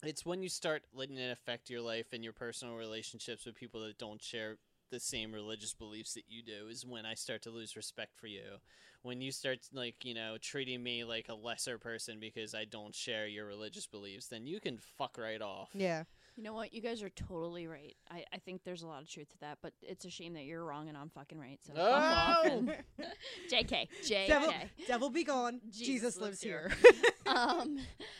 It's 0.02 0.26
when 0.26 0.42
you 0.42 0.48
start 0.48 0.82
letting 0.92 1.16
it 1.16 1.30
affect 1.30 1.70
your 1.70 1.80
life 1.80 2.06
and 2.12 2.24
your 2.24 2.32
personal 2.32 2.74
relationships 2.74 3.46
with 3.46 3.54
people 3.54 3.80
that 3.82 3.98
don't 3.98 4.20
share 4.20 4.56
the 4.90 4.98
same 4.98 5.32
religious 5.32 5.72
beliefs 5.74 6.14
that 6.14 6.24
you 6.28 6.42
do 6.42 6.68
is 6.68 6.84
when 6.84 7.06
I 7.06 7.14
start 7.14 7.42
to 7.42 7.50
lose 7.50 7.76
respect 7.76 8.16
for 8.16 8.26
you. 8.26 8.58
When 9.02 9.20
you 9.20 9.32
start 9.32 9.60
like, 9.72 10.04
you 10.04 10.14
know, 10.14 10.36
treating 10.40 10.82
me 10.82 11.04
like 11.04 11.28
a 11.28 11.34
lesser 11.34 11.78
person 11.78 12.18
because 12.20 12.54
I 12.54 12.64
don't 12.64 12.94
share 12.94 13.26
your 13.26 13.46
religious 13.46 13.86
beliefs, 13.86 14.26
then 14.26 14.46
you 14.46 14.60
can 14.60 14.78
fuck 14.98 15.16
right 15.18 15.40
off. 15.40 15.70
Yeah. 15.72 16.04
You 16.36 16.42
know 16.44 16.54
what? 16.54 16.72
You 16.72 16.80
guys 16.80 17.02
are 17.02 17.10
totally 17.10 17.66
right. 17.66 17.94
I, 18.10 18.24
I 18.32 18.38
think 18.38 18.62
there's 18.64 18.82
a 18.82 18.86
lot 18.86 19.02
of 19.02 19.08
truth 19.10 19.28
to 19.32 19.38
that, 19.40 19.58
but 19.62 19.74
it's 19.82 20.06
a 20.06 20.10
shame 20.10 20.32
that 20.32 20.44
you're 20.44 20.64
wrong 20.64 20.88
and 20.88 20.96
I'm 20.96 21.10
fucking 21.10 21.38
right. 21.38 21.58
So 21.66 21.74
fuck 21.74 21.92
off. 21.92 22.38
Oh! 22.44 22.48
And 22.50 22.68
JK. 23.52 23.88
JK. 24.02 24.26
Devil, 24.28 24.52
devil 24.86 25.10
be 25.10 25.24
gone. 25.24 25.60
Jesus, 25.70 25.86
Jesus 25.86 26.16
lives 26.16 26.22
lives 26.22 26.42
here. 26.42 26.72
um. 27.26 27.78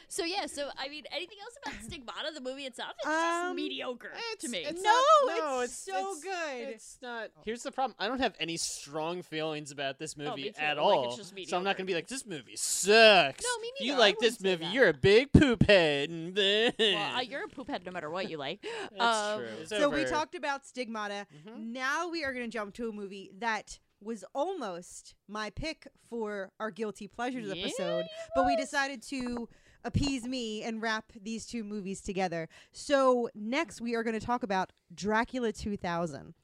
So 0.09 0.25
yeah. 0.25 0.45
So 0.45 0.69
I 0.79 0.89
mean, 0.91 1.05
anything 1.11 1.39
else 1.43 1.57
about 1.65 1.83
Stigmata, 1.85 2.33
the 2.35 2.43
movie 2.43 2.67
itself? 2.67 2.91
It's 2.99 3.07
Um, 3.07 3.47
just 3.47 3.57
mediocre 3.57 4.13
to 4.41 4.49
me. 4.49 4.59
it's 4.59 4.83
no, 4.83 4.91
not- 5.27 5.39
no, 5.39 5.61
it's, 5.61 5.89
it's- 5.89 6.03
so 6.03 6.11
it's- 6.19 6.23
good. 6.23 6.69
It's 6.75 6.99
not. 7.01 7.29
Here's 7.47 7.63
the 7.63 7.73
problem. 7.73 7.95
I 7.99 8.09
don't 8.09 8.21
have 8.21 8.35
any 8.39 8.59
strong 8.59 9.23
feelings 9.23 9.71
about 9.71 9.99
this 9.99 10.19
movie 10.19 10.31
Oh, 10.31 10.37
me 10.37 10.43
too. 10.51 10.61
at 10.61 10.77
Like, 10.77 10.85
all. 10.85 11.07
it's 11.09 11.17
just 11.17 11.31
so 11.49 11.57
I'm 11.57 11.65
not 11.65 11.71
mediocre. 11.71 11.79
gonna 11.79 11.87
be 11.87 11.95
like, 11.95 12.09
this 12.09 12.27
movie 12.27 12.57
sucks. 12.57 13.43
No, 13.43 13.59
me 13.63 13.69
If 13.77 13.81
you 13.81 13.87
neither. 13.93 13.97
I 13.97 13.99
like 14.01 14.19
this 14.19 14.39
wouldn't 14.39 14.41
say 14.43 14.51
movie, 14.51 14.65
that. 14.67 14.75
you're 14.75 14.89
a 14.89 14.93
big 14.95 15.33
poop 15.33 15.63
head. 15.67 16.11
well, 16.11 17.17
uh, 17.17 17.21
you're 17.23 17.45
a 17.45 17.49
poop 17.49 17.69
head 17.71 17.85
no 17.87 17.93
matter 17.93 18.02
what 18.11 18.31
you 18.31 18.37
like. 18.39 18.65
That's 18.97 19.19
Um, 19.19 19.39
true. 19.41 19.49
It's 19.61 19.71
so 19.71 19.89
we 19.89 20.01
over. 20.03 20.09
talked 20.11 20.35
about 20.35 20.67
stigmata. 20.67 21.27
Mhm. 21.47 21.73
Now 21.73 22.09
we 22.09 22.25
are 22.25 22.33
going 22.33 22.45
to 22.47 22.51
jump 22.51 22.75
to 22.75 22.89
a 22.89 22.93
movie 22.93 23.31
that 23.39 23.79
was 24.01 24.25
almost 24.35 25.15
my 25.29 25.51
pick 25.51 25.87
for 26.11 26.51
our 26.59 26.71
guilty 26.71 27.07
pleasures 27.09 27.47
Yeah, 27.47 27.63
episode, 27.65 28.07
but 28.35 28.45
we 28.47 28.57
decided 28.57 29.01
to 29.05 29.49
appease 29.85 30.25
me 30.27 30.63
and 30.63 30.83
wrap 30.83 31.13
these 31.21 31.47
two 31.47 31.63
movies 31.65 32.01
together. 32.01 32.49
So 32.73 33.29
next 33.35 33.81
we 33.81 33.95
are 33.95 34.03
going 34.03 34.19
to 34.19 34.25
talk 34.25 34.43
about 34.43 34.73
Dracula 34.95 35.53
2000. 35.53 36.35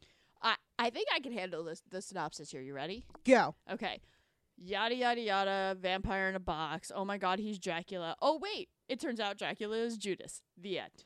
I 0.43 0.55
I 0.79 0.91
think 0.91 1.09
I 1.13 1.19
can 1.19 1.33
handle 1.33 1.65
this 1.65 1.83
the 1.91 2.01
synopsis 2.01 2.51
here. 2.53 2.61
You 2.61 2.75
ready? 2.75 3.05
Go. 3.25 3.57
Okay. 3.71 4.01
Yada 4.57 4.95
yada 4.95 5.21
yada. 5.21 5.77
Vampire 5.81 6.29
in 6.29 6.35
a 6.37 6.41
box. 6.41 6.91
Oh 6.95 7.05
my 7.05 7.19
God, 7.19 7.39
he's 7.41 7.59
Dracula. 7.59 8.17
Oh 8.23 8.39
wait, 8.41 8.69
it 8.89 9.01
turns 9.01 9.19
out 9.21 9.37
Dracula 9.39 9.77
is 9.79 9.97
Judas. 9.97 10.43
The 10.57 10.79
end. 10.79 11.05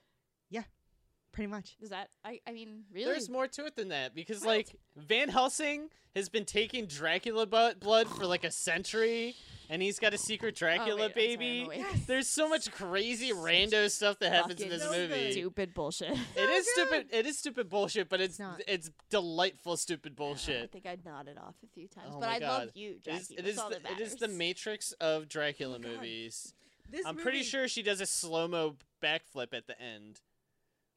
Pretty 1.33 1.49
much. 1.51 1.77
Is 1.81 1.91
that? 1.91 2.09
I 2.25 2.41
I 2.47 2.53
mean, 2.53 2.85
really? 2.93 3.07
There's 3.13 3.31
more 3.31 3.47
to 3.49 3.65
it 3.67 3.75
than 3.77 3.89
that 3.89 4.15
because, 4.15 4.41
What? 4.41 4.49
like, 4.57 4.77
Van 4.97 5.29
Helsing 5.31 5.89
has 6.15 6.29
been 6.29 6.45
taking 6.45 6.85
Dracula 6.85 7.47
bu- 7.47 7.75
blood 7.81 8.07
for 8.07 8.27
like 8.27 8.45
a 8.45 8.51
century, 8.51 9.35
and 9.71 9.81
he's 9.81 9.99
got 9.99 10.13
a 10.13 10.19
secret 10.19 10.55
oh, 10.57 10.59
Dracula 10.59 10.89
Oh, 10.91 10.97
wait, 10.97 11.03
I'm 11.05 11.11
sorry, 11.13 11.61
I'm 11.63 11.69
baby. 11.69 11.85
There's 12.07 12.29
so 12.29 12.51
much 12.51 12.71
crazy 12.71 13.31
rando 13.33 13.91
stuff 13.91 14.19
that 14.19 14.31
happens 14.31 14.61
in 14.61 14.69
this 14.69 14.83
so 14.83 14.91
movie. 14.93 15.33
Stupid 15.33 15.73
bullshit. 15.73 16.11
It 16.37 16.51
is 16.51 16.69
stupid. 16.75 17.07
It 17.11 17.25
is 17.27 17.39
stupid 17.39 17.71
bullshit, 17.71 18.11
but 18.11 18.21
it's 18.21 18.39
not. 18.39 18.61
it's 18.69 18.91
delightful 19.09 19.79
stupid 19.79 20.15
bullshit. 20.15 20.65
I 20.65 20.67
think 20.67 20.85
I 20.87 20.99
nodded 21.03 21.39
off 21.39 21.55
a 21.65 21.69
few 21.73 21.89
times, 21.89 22.09
Oh 22.11 22.21
but 22.21 22.29
my 22.29 22.35
I 22.37 22.39
love 22.41 22.69
you, 22.75 22.91
It 22.91 23.05
Jackie. 23.05 23.17
is, 23.19 23.31
it 23.31 23.37
That's 23.39 23.49
is 23.49 23.59
all 23.59 23.71
the, 23.71 23.79
that 23.83 23.93
it 23.93 24.01
is 24.01 24.17
the. 24.17 24.29
Matrix 24.29 24.93
of 25.01 25.29
Dracula 25.29 25.77
oh 25.79 25.83
God. 25.83 25.93
movies. 25.93 26.53
This 26.91 27.07
I'm 27.07 27.17
pretty 27.17 27.43
sure 27.43 27.69
she 27.69 27.83
does 27.83 28.03
a 28.03 28.07
slow 28.07 28.47
mo 28.49 28.77
backflip 29.03 29.55
at 29.55 29.67
the 29.67 29.81
end, 29.81 30.21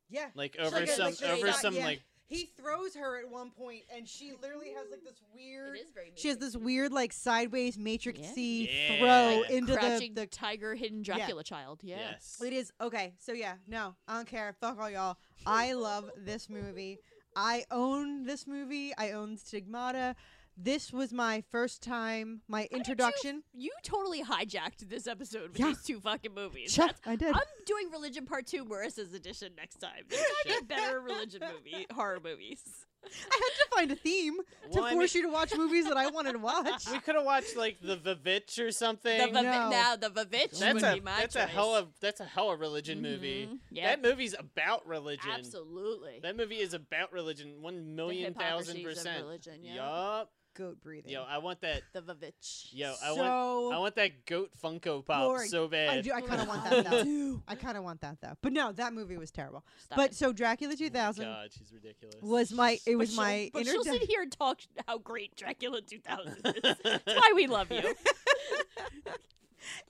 Yeah. 0.10 0.28
like 0.36 0.56
over 0.60 0.76
Like 0.76 0.84
a- 0.90 0.92
some 0.92 1.06
like 1.06 1.22
over 1.24 1.48
shot- 1.48 1.56
some 1.62 1.76
yeah. 1.76 1.86
like 1.86 2.02
He 2.28 2.52
throws 2.60 2.96
her 2.96 3.20
at 3.20 3.30
one 3.30 3.52
point, 3.52 3.84
and 3.96 4.08
she 4.08 4.34
literally 4.42 4.70
has 4.76 4.90
like 4.90 5.04
this 5.04 5.22
weird. 5.36 5.76
It 5.78 5.82
is 5.82 5.92
very. 5.94 6.12
She 6.16 6.28
has 6.30 6.38
this 6.38 6.56
weird, 6.58 6.92
like 6.92 7.14
sideways 7.14 7.78
matrixy 7.78 8.68
Yeah. 8.68 8.98
throw 9.00 9.42
Like 9.42 9.50
into 9.52 9.74
the, 9.74 9.78
crouching 9.80 10.14
the 10.16 10.26
tiger, 10.26 10.74
hidden 10.74 11.04
Dracula 11.04 11.44
child. 11.44 11.82
Yeah. 11.84 11.98
yes. 11.98 12.42
It 12.44 12.52
is 12.54 12.72
okay. 12.82 13.14
So 13.20 13.32
yeah, 13.34 13.56
no, 13.68 13.96
I 14.08 14.16
don't 14.16 14.28
care. 14.28 14.56
Fuck 14.60 14.80
all 14.80 14.90
y'all. 14.90 15.18
I 15.46 15.74
love 15.74 16.10
this 16.18 16.50
movie. 16.50 16.98
I 17.36 17.66
own 17.70 18.26
this 18.26 18.48
movie. 18.48 18.92
I 18.98 19.12
own 19.12 19.38
Stigmata. 19.38 20.16
This 20.58 20.94
was 20.94 21.12
my 21.12 21.44
first 21.52 21.82
time, 21.84 22.42
my 22.48 22.62
did 22.64 22.72
you- 22.72 22.78
introduction. 22.78 23.44
You 23.54 23.72
totally 23.84 24.24
hijacked 24.24 24.88
this 24.90 25.06
episode 25.06 25.50
with 25.52 25.60
Yeah. 25.60 25.68
these 25.68 25.84
two 25.84 26.00
fucking 26.00 26.34
movies. 26.34 26.78
Yeah, 26.78 26.86
That's- 26.88 27.02
I 27.06 27.16
did. 27.18 27.36
I'm 27.36 27.42
doing 27.66 27.92
Religion 27.92 28.26
Part 28.26 28.48
Two, 28.48 28.64
Marissa's 28.64 29.14
edition 29.14 29.54
next 29.56 29.78
time. 29.82 30.06
There's 30.08 30.22
gotta 30.46 30.62
be 30.62 30.66
better 30.76 31.02
religion 31.02 31.42
movie 31.42 31.86
horror 31.92 32.20
movies. 32.22 32.62
I 33.06 33.08
had 33.10 33.20
to 33.20 33.68
find 33.76 33.92
a 33.92 33.96
theme 33.96 34.38
to 34.38 34.44
Well, 34.70 34.86
I 34.86 34.94
force 34.94 35.14
mean- 35.14 35.24
you 35.24 35.28
to 35.30 35.34
watch 35.34 35.54
movies 35.56 35.86
that 35.90 35.98
I 35.98 36.08
wanted 36.10 36.32
to 36.34 36.40
watch. 36.40 36.86
We 36.92 37.00
could 37.00 37.16
have 37.16 37.26
watched 37.26 37.56
like 37.58 37.80
the 37.82 37.98
Vivitch 37.98 38.58
or 38.58 38.72
something. 38.72 39.18
The 39.34 39.38
Vavi- 39.38 39.44
No. 39.44 39.70
now 39.70 39.96
the 39.98 40.10
Vavitch 40.10 40.58
that's 40.58 40.74
would 40.74 40.84
a 40.84 40.94
be 40.96 41.02
my 41.02 41.20
that's 41.20 41.34
choice. 41.36 41.44
a 41.44 41.48
hell 41.48 41.76
of 41.76 42.00
that's 42.00 42.22
a 42.22 42.26
hell 42.26 42.50
of 42.52 42.62
religion 42.62 43.02
movie. 43.02 43.48
Mhm. 43.48 43.60
Yeah. 43.72 43.88
That 43.88 44.02
movie's 44.02 44.34
about 44.40 44.88
religion. 44.88 45.30
Absolutely. 45.32 46.22
That 46.24 46.36
movie 46.38 46.60
is 46.60 46.74
about 46.74 47.12
religion. 47.12 47.62
One 47.62 47.94
million 47.96 48.34
thousand 48.34 48.78
hypocrisies 48.78 49.06
of 49.06 49.12
percent. 49.12 49.24
religion, 49.26 49.64
yeah. 49.66 49.76
Yup. 49.76 50.32
Goat 50.56 50.82
breathing. 50.82 51.12
Yo, 51.12 51.24
I 51.24 51.38
want 51.40 51.60
that. 51.62 51.82
the 51.94 52.02
Vavitch. 52.02 52.70
Yo, 52.72 52.94
I 53.04 53.08
so 53.14 53.16
want 53.18 53.76
I 53.76 53.78
want 53.78 53.96
that 53.96 54.26
goat 54.26 54.52
Funko 54.64 55.06
Pop 55.06 55.22
Lord, 55.24 55.48
so 55.50 55.68
bad. 55.68 55.90
I 55.90 56.02
do. 56.02 56.14
I 56.14 56.22
kind 56.22 56.42
of 56.42 56.48
want 56.48 56.64
that 56.64 56.86
though. 56.90 57.42
I 57.48 57.56
kind 57.56 57.78
of 57.78 57.84
want 57.84 58.00
that 58.02 58.18
though. 58.22 58.34
But 58.42 58.54
no, 58.54 58.72
that 58.72 58.94
movie 58.94 59.18
was 59.18 59.32
terrible. 59.32 59.66
Stop 59.84 59.98
but 59.98 60.12
it. 60.12 60.16
so 60.16 60.32
Dracula 60.32 60.76
2000 60.76 61.26
God, 61.26 61.50
she's 61.52 61.74
ridiculous. 61.74 62.16
was 62.22 62.52
my. 62.54 62.72
It 62.72 62.82
But 62.86 62.98
was 62.98 63.10
she'll- 63.14 63.22
my. 63.22 63.50
But 63.54 63.66
she'll 63.66 63.84
introdu- 63.84 64.00
sit 64.00 64.02
here 64.10 64.22
and 64.22 64.32
talk 64.32 64.62
sh- 64.62 64.68
how 64.88 64.98
great 64.98 65.36
Dracula 65.36 65.82
2000 65.82 66.38
is. 66.46 66.76
That's 66.84 67.04
why 67.06 67.34
we 67.36 67.48
love 67.48 67.70
you. 67.72 67.94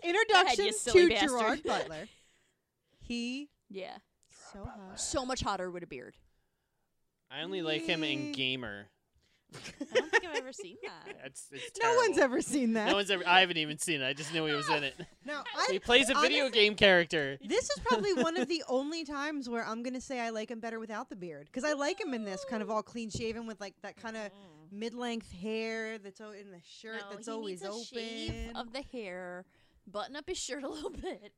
Introduction 0.03 0.65
you 0.65 0.73
silly 0.73 1.01
to 1.09 1.13
bastard. 1.13 1.29
Gerard 1.29 1.63
Butler. 1.63 2.07
He 3.01 3.49
Yeah. 3.69 3.97
so 4.53 4.63
hot. 4.63 4.99
So 4.99 5.25
much 5.25 5.41
hotter 5.41 5.69
with 5.69 5.83
a 5.83 5.87
beard. 5.87 6.15
I 7.29 7.41
only 7.41 7.61
like 7.61 7.83
him 7.85 8.03
in 8.03 8.31
Gamer. 8.31 8.87
I 9.53 9.95
don't 9.95 10.11
think 10.11 10.25
I've 10.25 10.35
ever 10.37 10.51
seen 10.51 10.77
that. 10.83 11.15
It's, 11.25 11.47
it's 11.51 11.79
No 11.81 11.95
one's 11.95 12.17
ever 12.17 12.41
seen 12.41 12.73
that. 12.73 12.89
No 12.89 12.95
one's 12.95 13.09
ever. 13.09 13.23
I 13.27 13.39
haven't 13.39 13.57
even 13.57 13.77
seen 13.79 14.01
it. 14.01 14.05
I 14.07 14.13
just 14.13 14.33
knew 14.33 14.45
he 14.45 14.53
was 14.53 14.69
in 14.69 14.83
it. 14.83 14.93
No, 15.25 15.41
I, 15.57 15.69
He 15.71 15.79
plays 15.79 16.09
a 16.09 16.13
video 16.19 16.43
honestly, 16.45 16.61
game 16.61 16.75
character. 16.75 17.37
This 17.43 17.63
is 17.69 17.79
probably 17.83 18.13
one 18.13 18.37
of 18.37 18.47
the 18.47 18.63
only 18.67 19.03
times 19.05 19.49
where 19.49 19.65
I'm 19.65 19.81
gonna 19.81 20.01
say 20.01 20.19
I 20.19 20.29
like 20.29 20.51
him 20.51 20.59
better 20.59 20.79
without 20.79 21.09
the 21.09 21.15
beard 21.15 21.47
because 21.47 21.63
I 21.63 21.73
like 21.73 21.99
him 21.99 22.13
in 22.13 22.23
this 22.25 22.45
kind 22.49 22.61
of 22.61 22.69
all 22.69 22.83
clean 22.83 23.09
shaven 23.09 23.47
with 23.47 23.59
like 23.59 23.73
that 23.81 23.97
kind 23.97 24.17
of 24.17 24.29
mid-length 24.71 25.31
hair 25.31 25.97
that's 25.97 26.21
o- 26.21 26.31
in 26.31 26.51
the 26.51 26.59
shirt 26.63 27.01
No, 27.01 27.15
that's 27.15 27.25
he 27.27 27.31
always 27.33 27.61
needs 27.61 27.63
a 27.63 27.69
open. 27.69 27.83
shave 28.07 28.51
of 28.55 28.71
the 28.73 28.83
hair, 28.91 29.45
button 29.87 30.15
up 30.15 30.27
his 30.27 30.37
shirt 30.37 30.63
a 30.63 30.69
little 30.69 30.89
bit, 30.91 31.33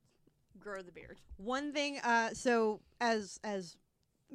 grow 0.60 0.82
the 0.82 0.92
beard. 0.92 1.20
One 1.38 1.72
thing, 1.72 2.00
uh, 2.04 2.32
so 2.34 2.82
as 3.00 3.40
as 3.44 3.78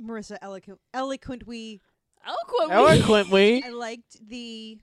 Marissa 0.00 0.38
eloquent 0.40 0.78
eloquently 0.94 1.80
Eloquently. 2.24 2.74
Eloquently. 2.74 3.64
I 3.64 3.70
liked 3.70 4.28
the 4.28 4.78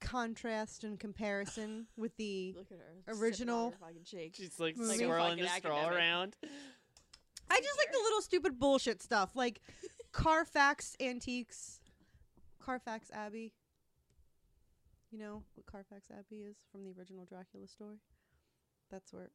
contrast 0.00 0.84
and 0.84 0.98
comparison 0.98 1.86
with 1.96 2.16
the 2.16 2.54
Look 2.56 2.66
at 2.72 2.78
her 3.06 3.20
original. 3.22 3.72
fucking 3.80 4.04
shake. 4.04 4.34
She's 4.36 4.58
like 4.58 4.76
Movie. 4.76 4.98
swirling 4.98 5.38
the 5.38 5.44
fucking 5.46 5.60
straw 5.60 5.76
academic. 5.78 5.98
around. 5.98 6.36
I 7.50 7.60
just 7.60 7.78
like 7.78 7.92
the 7.92 7.98
little 7.98 8.20
stupid 8.22 8.58
bullshit 8.58 9.02
stuff, 9.02 9.30
like 9.34 9.60
Carfax 10.12 10.96
Antiques, 11.00 11.80
Carfax 12.60 13.10
Abbey. 13.12 13.52
You 15.10 15.18
know 15.18 15.42
what 15.54 15.66
Carfax 15.66 16.08
Abbey 16.10 16.36
is 16.42 16.56
from 16.70 16.84
the 16.84 16.92
original 16.98 17.24
Dracula 17.26 17.68
story? 17.68 17.96
That's 18.90 19.12
where. 19.12 19.30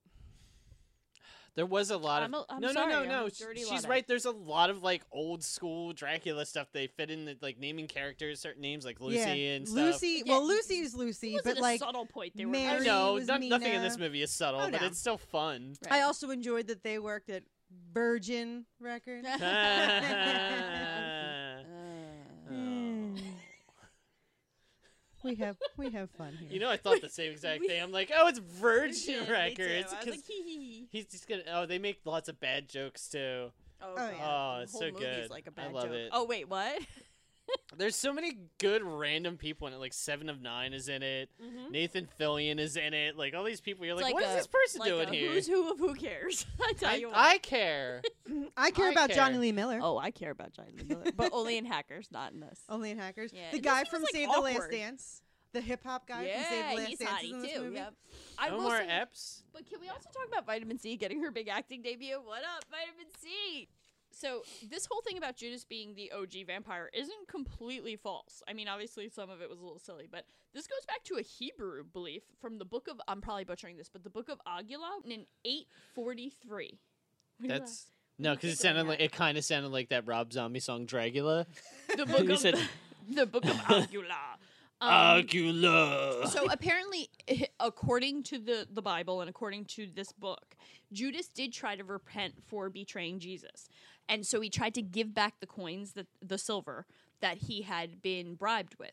There 1.57 1.65
was 1.65 1.89
a 1.89 1.97
lot 1.97 2.21
of 2.21 2.27
I'm 2.27 2.33
a- 2.35 2.45
I'm 2.49 2.61
no, 2.61 2.71
sorry, 2.71 2.93
no, 2.93 3.01
I'm 3.01 3.07
no, 3.07 3.23
no. 3.23 3.29
She's 3.29 3.87
right. 3.87 4.07
There's 4.07 4.25
a 4.25 4.31
lot 4.31 4.69
of 4.69 4.83
like 4.83 5.01
old 5.11 5.43
school 5.43 5.91
Dracula 5.91 6.45
stuff. 6.45 6.67
They 6.71 6.85
fit 6.85 7.09
in 7.09 7.25
the, 7.25 7.35
like 7.41 7.57
naming 7.57 7.87
characters, 7.87 8.39
certain 8.39 8.61
names 8.61 8.85
like 8.85 9.01
Lucy 9.01 9.17
yeah. 9.17 9.55
and 9.55 9.67
stuff. 9.67 9.77
Lucy. 9.85 10.21
Yeah, 10.23 10.33
well, 10.33 10.47
Lucy 10.47 10.75
is 10.75 10.93
Lucy, 10.93 11.33
It 11.33 11.41
but 11.43 11.57
like 11.57 11.81
a 11.81 11.85
subtle 11.85 12.05
point 12.05 12.37
they 12.37 12.45
were 12.45 12.51
Mary 12.51 12.81
I 12.81 12.85
know 12.85 13.15
was 13.15 13.25
no- 13.25 13.37
nothing 13.37 13.73
in 13.73 13.81
this 13.81 13.97
movie 13.97 14.21
is 14.21 14.29
oh, 14.29 14.37
subtle, 14.45 14.61
Oh, 14.61 14.69
but 14.69 14.83
it's 14.83 14.99
still 14.99 15.17
fun. 15.17 15.73
I 15.89 16.01
also 16.01 16.29
enjoyed 16.29 16.67
that 16.67 16.83
they 16.83 16.99
worked 16.99 17.31
at 17.31 17.41
Virgin 17.91 18.65
Records. 18.79 19.27
Oh. 22.49 23.13
we 25.23 25.35
have 25.35 25.57
we 25.75 25.89
have 25.91 26.09
fun 26.11 26.33
here. 26.39 26.49
You 26.49 26.59
know, 26.59 26.69
I 26.69 26.77
thought 26.77 27.01
the 27.01 27.09
same 27.09 27.31
exact 27.31 27.65
thing. 27.65 27.81
I'm 27.81 27.91
like, 27.91 28.11
oh, 28.15 28.27
it's 28.27 28.39
Virgin 28.39 29.25
Yeah. 29.27 29.31
Records. 29.31 29.91
I 29.91 29.95
was 29.95 30.05
'cause 30.05 30.07
like, 30.07 30.25
hee 30.25 30.43
hee 30.43 30.57
hee. 30.59 30.66
He's 30.91 31.05
just 31.05 31.27
gonna. 31.27 31.43
Oh, 31.51 31.65
they 31.65 31.79
make 31.79 32.01
lots 32.05 32.29
of 32.29 32.39
bad 32.39 32.67
jokes 32.69 33.07
too. 33.09 33.51
Oh, 33.81 33.93
Oh, 33.97 34.09
yeah. 34.09 34.13
Oh, 34.21 34.55
The 34.57 34.63
it's 34.63 34.71
whole 34.71 34.81
so 34.81 34.85
movie's 34.87 34.99
good. 35.05 35.29
Like 35.29 35.47
a 35.47 35.51
I 35.51 35.53
bad 35.53 35.67
I 35.67 35.71
love 35.71 35.83
joke. 35.85 35.93
it. 35.93 36.09
Oh 36.13 36.25
wait, 36.25 36.49
what? 36.49 36.81
There's 37.77 37.95
so 37.95 38.11
many 38.11 38.37
good 38.57 38.83
random 38.83 39.37
people 39.37 39.67
in 39.67 39.73
it. 39.73 39.77
Like 39.77 39.93
Seven 39.93 40.27
of 40.27 40.41
Nine 40.41 40.73
is 40.73 40.89
in 40.89 41.01
it. 41.01 41.29
Mhm. 41.41 41.71
Nathan 41.71 42.07
Fillion 42.19 42.59
is 42.59 42.75
in 42.75 42.93
it. 42.93 43.15
Like 43.17 43.33
all 43.33 43.43
these 43.45 43.61
people. 43.61 43.85
You're 43.85 43.95
It's 43.95 44.03
like, 44.03 44.13
what 44.13 44.23
is 44.23 44.31
a- 44.31 44.35
this 44.35 44.47
person 44.47 44.79
like 44.81 44.89
doing 44.89 45.07
a 45.07 45.11
here? 45.13 45.31
Who's 45.31 45.47
who 45.47 45.71
of 45.71 45.79
who 45.79 45.93
cares? 45.95 46.45
I 46.61 46.73
tell 46.73 46.89
I, 46.91 46.95
you 46.95 47.07
what. 47.07 47.15
I 47.17 47.37
care. 47.37 48.01
I 48.57 48.71
care 48.71 48.87
I 48.87 48.91
about 48.91 49.11
Jonny. 49.11 49.37
Lee 49.37 49.51
Miller. 49.53 49.79
oh, 49.81 49.97
I 49.97 50.11
care 50.11 50.31
about 50.31 50.51
Jonny 50.53 50.73
Lee 50.77 50.83
Miller, 50.83 51.05
but 51.15 51.31
only 51.31 51.57
in 51.57 51.63
Hackers, 51.65 52.09
not 52.11 52.33
in 52.33 52.41
this. 52.41 52.59
Only 52.67 52.91
in 52.91 52.97
Hackers. 52.97 53.31
Yeah, 53.33 53.51
The 53.51 53.57
and 53.57 53.63
guy 53.63 53.83
from 53.85 54.01
was, 54.01 54.09
like, 54.13 54.23
Save 54.25 54.33
the 54.33 54.41
Last. 54.41 54.71
Dance. 54.71 55.21
The 55.57 55.61
hip 55.61 55.83
hop 55.83 56.07
guy 56.07 56.23
yeah, 56.27 56.35
from 56.35 56.43
Save 56.51 56.69
the 56.69 56.75
Last 56.75 56.87
he's 56.89 56.99
Dance 56.99 57.11
hottie 57.11 57.33
in 57.33 57.41
this 57.41 57.51
too. 57.53 57.61
movie. 57.63 57.75
Yep. 57.77 57.93
I 58.37 58.51
will 58.51 58.59
Omar 58.61 58.77
say- 58.77 58.87
Epps. 58.89 59.43
But 59.51 59.67
can 59.67 59.79
we 59.81 59.89
also 59.89 60.07
talk 60.13 60.27
about 60.27 60.45
Vitamin 60.45 60.77
C 60.77 60.95
getting 60.97 61.19
her 61.23 61.31
big 61.31 61.47
acting 61.47 61.81
debut? 61.81 62.21
What 62.23 62.43
up, 62.43 62.63
Vitamin 62.69 63.11
C? 63.17 63.67
So 64.11 64.43
this 64.69 64.85
whole 64.85 65.01
thing 65.01 65.17
about 65.17 65.35
Judas 65.35 65.65
being 65.65 65.95
the 65.95 66.11
OG 66.11 66.45
vampire 66.45 66.91
isn't 66.93 67.27
completely 67.27 67.95
false. 67.95 68.43
I 68.47 68.53
mean, 68.53 68.67
obviously 68.67 69.09
some 69.09 69.31
of 69.31 69.41
it 69.41 69.49
was 69.49 69.57
a 69.59 69.63
little 69.63 69.79
silly, 69.79 70.07
but 70.11 70.25
this 70.53 70.67
goes 70.67 70.85
back 70.87 71.03
to 71.05 71.15
a 71.15 71.21
Hebrew 71.23 71.83
belief 71.83 72.21
from 72.39 72.59
the 72.59 72.65
book 72.65 72.87
of 72.87 73.01
I'm 73.07 73.19
probably 73.19 73.43
butchering 73.43 73.77
this, 73.77 73.89
but 73.89 74.03
the 74.03 74.11
book 74.11 74.29
of 74.29 74.39
Aguilah 74.47 75.05
in 75.05 75.25
843. 75.43 76.77
That's 77.39 77.87
no, 78.19 78.35
because 78.35 78.53
it 78.53 78.59
sounded 78.59 78.85
like 78.85 78.99
it 78.99 79.11
kind 79.11 79.39
of 79.39 79.43
sounded 79.43 79.69
like 79.69 79.89
that 79.89 80.05
Rob 80.05 80.31
Zombie 80.33 80.59
song 80.59 80.85
Dragula. 80.85 81.47
the 81.95 82.05
book 82.05 82.23
You 82.25 82.33
of 82.33 82.39
said- 82.39 82.59
the 83.09 83.25
book 83.25 83.45
of 83.45 83.55
Aguilah. 83.55 84.37
Um, 84.79 85.23
Agula. 85.23 86.27
so 86.27 86.45
apparently 86.51 87.09
according 87.59 88.21
to 88.23 88.37
the 88.37 88.67
the 88.71 88.81
bible 88.81 89.21
and 89.21 89.29
according 89.29 89.65
to 89.65 89.87
this 89.87 90.11
book 90.11 90.55
judas 90.93 91.29
did 91.29 91.51
try 91.51 91.75
to 91.75 91.83
repent 91.83 92.35
for 92.45 92.69
betraying 92.69 93.17
jesus. 93.19 93.69
And 94.09 94.25
so 94.25 94.39
he 94.39 94.49
tried 94.49 94.73
to 94.75 94.81
give 94.81 95.13
back 95.13 95.39
the 95.39 95.47
coins 95.47 95.93
that 95.93 96.07
the 96.21 96.37
silver 96.37 96.85
that 97.21 97.37
he 97.39 97.63
had 97.63 98.01
been 98.01 98.35
bribed 98.35 98.75
with. 98.79 98.91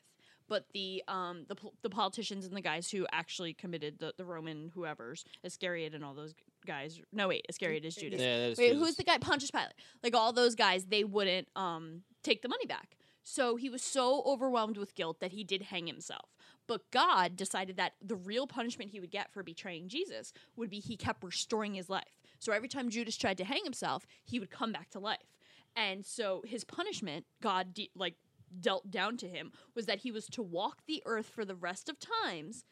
But 0.48 0.66
the 0.74 1.02
um 1.08 1.44
the, 1.48 1.56
the 1.82 1.90
politicians 1.90 2.44
and 2.44 2.56
the 2.56 2.60
guys 2.60 2.90
who 2.90 3.06
actually 3.12 3.54
committed 3.54 3.98
the, 3.98 4.12
the 4.16 4.24
roman 4.24 4.70
whoever's 4.74 5.24
iscariot 5.42 5.94
and 5.94 6.04
all 6.04 6.14
those 6.14 6.34
guys 6.66 7.00
no 7.12 7.28
wait 7.28 7.46
iscariot 7.48 7.84
is 7.84 7.94
judas. 7.94 8.20
Yeah, 8.20 8.38
that 8.38 8.50
is 8.50 8.58
wait 8.58 8.72
Judas. 8.72 8.86
who's 8.86 8.96
the 8.96 9.04
guy? 9.04 9.18
Pontius 9.18 9.50
pilate. 9.50 9.74
Like 10.02 10.14
all 10.14 10.32
those 10.32 10.54
guys 10.54 10.86
they 10.86 11.04
wouldn't 11.04 11.48
um 11.56 12.02
take 12.22 12.42
the 12.42 12.48
money 12.48 12.66
back 12.66 12.96
so 13.24 13.56
he 13.56 13.70
was 13.70 13.82
so 13.82 14.22
overwhelmed 14.26 14.76
with 14.76 14.94
guilt 14.94 15.18
that 15.20 15.32
he 15.32 15.42
did 15.42 15.62
hang 15.62 15.86
himself. 15.86 16.36
But 16.66 16.90
God 16.90 17.36
decided 17.36 17.76
that 17.78 17.94
the 18.00 18.14
real 18.14 18.46
punishment 18.46 18.90
he 18.90 19.00
would 19.00 19.10
get 19.10 19.32
for 19.32 19.42
betraying 19.42 19.88
Jesus 19.88 20.32
would 20.56 20.70
be 20.70 20.78
he 20.78 20.96
kept 20.96 21.24
restoring 21.24 21.74
his 21.74 21.88
life. 21.88 22.20
So 22.38 22.52
every 22.52 22.68
time 22.68 22.90
Judas 22.90 23.16
tried 23.16 23.38
to 23.38 23.44
hang 23.44 23.64
himself, 23.64 24.06
he 24.22 24.38
would 24.38 24.50
come 24.50 24.72
back 24.72 24.90
to 24.90 24.98
life. 24.98 25.34
And 25.74 26.04
so 26.04 26.42
his 26.46 26.64
punishment, 26.64 27.24
God 27.42 27.74
de- 27.74 27.90
like 27.96 28.14
dealt 28.60 28.90
down 28.90 29.16
to 29.18 29.28
him, 29.28 29.52
was 29.74 29.86
that 29.86 30.00
he 30.00 30.12
was 30.12 30.26
to 30.26 30.42
walk 30.42 30.82
the 30.86 31.02
earth 31.06 31.26
for 31.26 31.44
the 31.44 31.56
rest 31.56 31.88
of 31.88 31.96
times, 31.98 32.64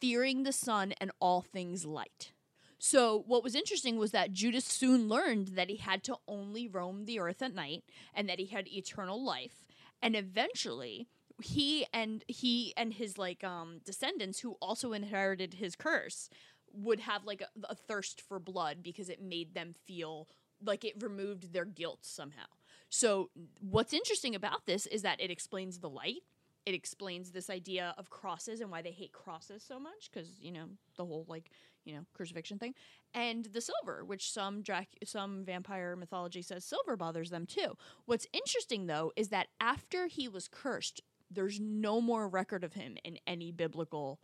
fearing 0.00 0.42
the 0.42 0.52
sun 0.52 0.92
and 1.00 1.12
all 1.20 1.40
things 1.40 1.86
light. 1.86 2.32
So, 2.78 3.24
what 3.26 3.42
was 3.42 3.54
interesting 3.54 3.96
was 3.98 4.10
that 4.10 4.32
Judas 4.32 4.64
soon 4.64 5.08
learned 5.08 5.48
that 5.48 5.70
he 5.70 5.76
had 5.76 6.04
to 6.04 6.16
only 6.28 6.68
roam 6.68 7.04
the 7.04 7.18
earth 7.18 7.40
at 7.42 7.54
night 7.54 7.84
and 8.14 8.28
that 8.28 8.38
he 8.38 8.46
had 8.46 8.68
eternal 8.68 9.22
life. 9.24 9.64
And 10.02 10.14
eventually, 10.14 11.08
he 11.42 11.86
and 11.92 12.22
he 12.28 12.72
and 12.76 12.94
his 12.94 13.18
like 13.18 13.44
um 13.44 13.80
descendants 13.84 14.40
who 14.40 14.52
also 14.60 14.92
inherited 14.92 15.54
his 15.54 15.76
curse 15.76 16.30
would 16.72 17.00
have 17.00 17.24
like 17.24 17.42
a, 17.42 17.48
a 17.68 17.74
thirst 17.74 18.20
for 18.20 18.38
blood 18.38 18.82
because 18.82 19.08
it 19.08 19.20
made 19.20 19.54
them 19.54 19.74
feel 19.84 20.28
like 20.64 20.84
it 20.84 21.02
removed 21.02 21.52
their 21.52 21.64
guilt 21.64 22.00
somehow. 22.02 22.46
So, 22.88 23.30
what's 23.60 23.92
interesting 23.92 24.34
about 24.34 24.66
this 24.66 24.86
is 24.86 25.02
that 25.02 25.20
it 25.20 25.30
explains 25.30 25.78
the 25.78 25.90
light. 25.90 26.22
It 26.66 26.74
explains 26.74 27.30
this 27.30 27.48
idea 27.48 27.94
of 27.96 28.10
crosses 28.10 28.60
and 28.60 28.70
why 28.70 28.82
they 28.82 28.90
hate 28.90 29.12
crosses 29.12 29.62
so 29.62 29.78
much 29.78 30.10
because 30.12 30.40
you 30.40 30.50
know 30.50 30.66
the 30.96 31.06
whole 31.06 31.24
like 31.28 31.50
you 31.84 31.94
know 31.94 32.04
crucifixion 32.12 32.58
thing, 32.58 32.74
and 33.14 33.44
the 33.46 33.60
silver, 33.60 34.04
which 34.04 34.32
some 34.32 34.62
Drac- 34.62 34.98
some 35.04 35.44
vampire 35.44 35.94
mythology 35.96 36.42
says 36.42 36.64
silver 36.64 36.96
bothers 36.96 37.30
them 37.30 37.46
too. 37.46 37.76
What's 38.04 38.26
interesting 38.32 38.86
though 38.86 39.12
is 39.16 39.28
that 39.28 39.46
after 39.60 40.08
he 40.08 40.28
was 40.28 40.48
cursed, 40.48 41.00
there's 41.30 41.60
no 41.60 42.00
more 42.00 42.28
record 42.28 42.64
of 42.64 42.74
him 42.74 42.96
in 43.04 43.18
any 43.26 43.52
biblical, 43.52 44.20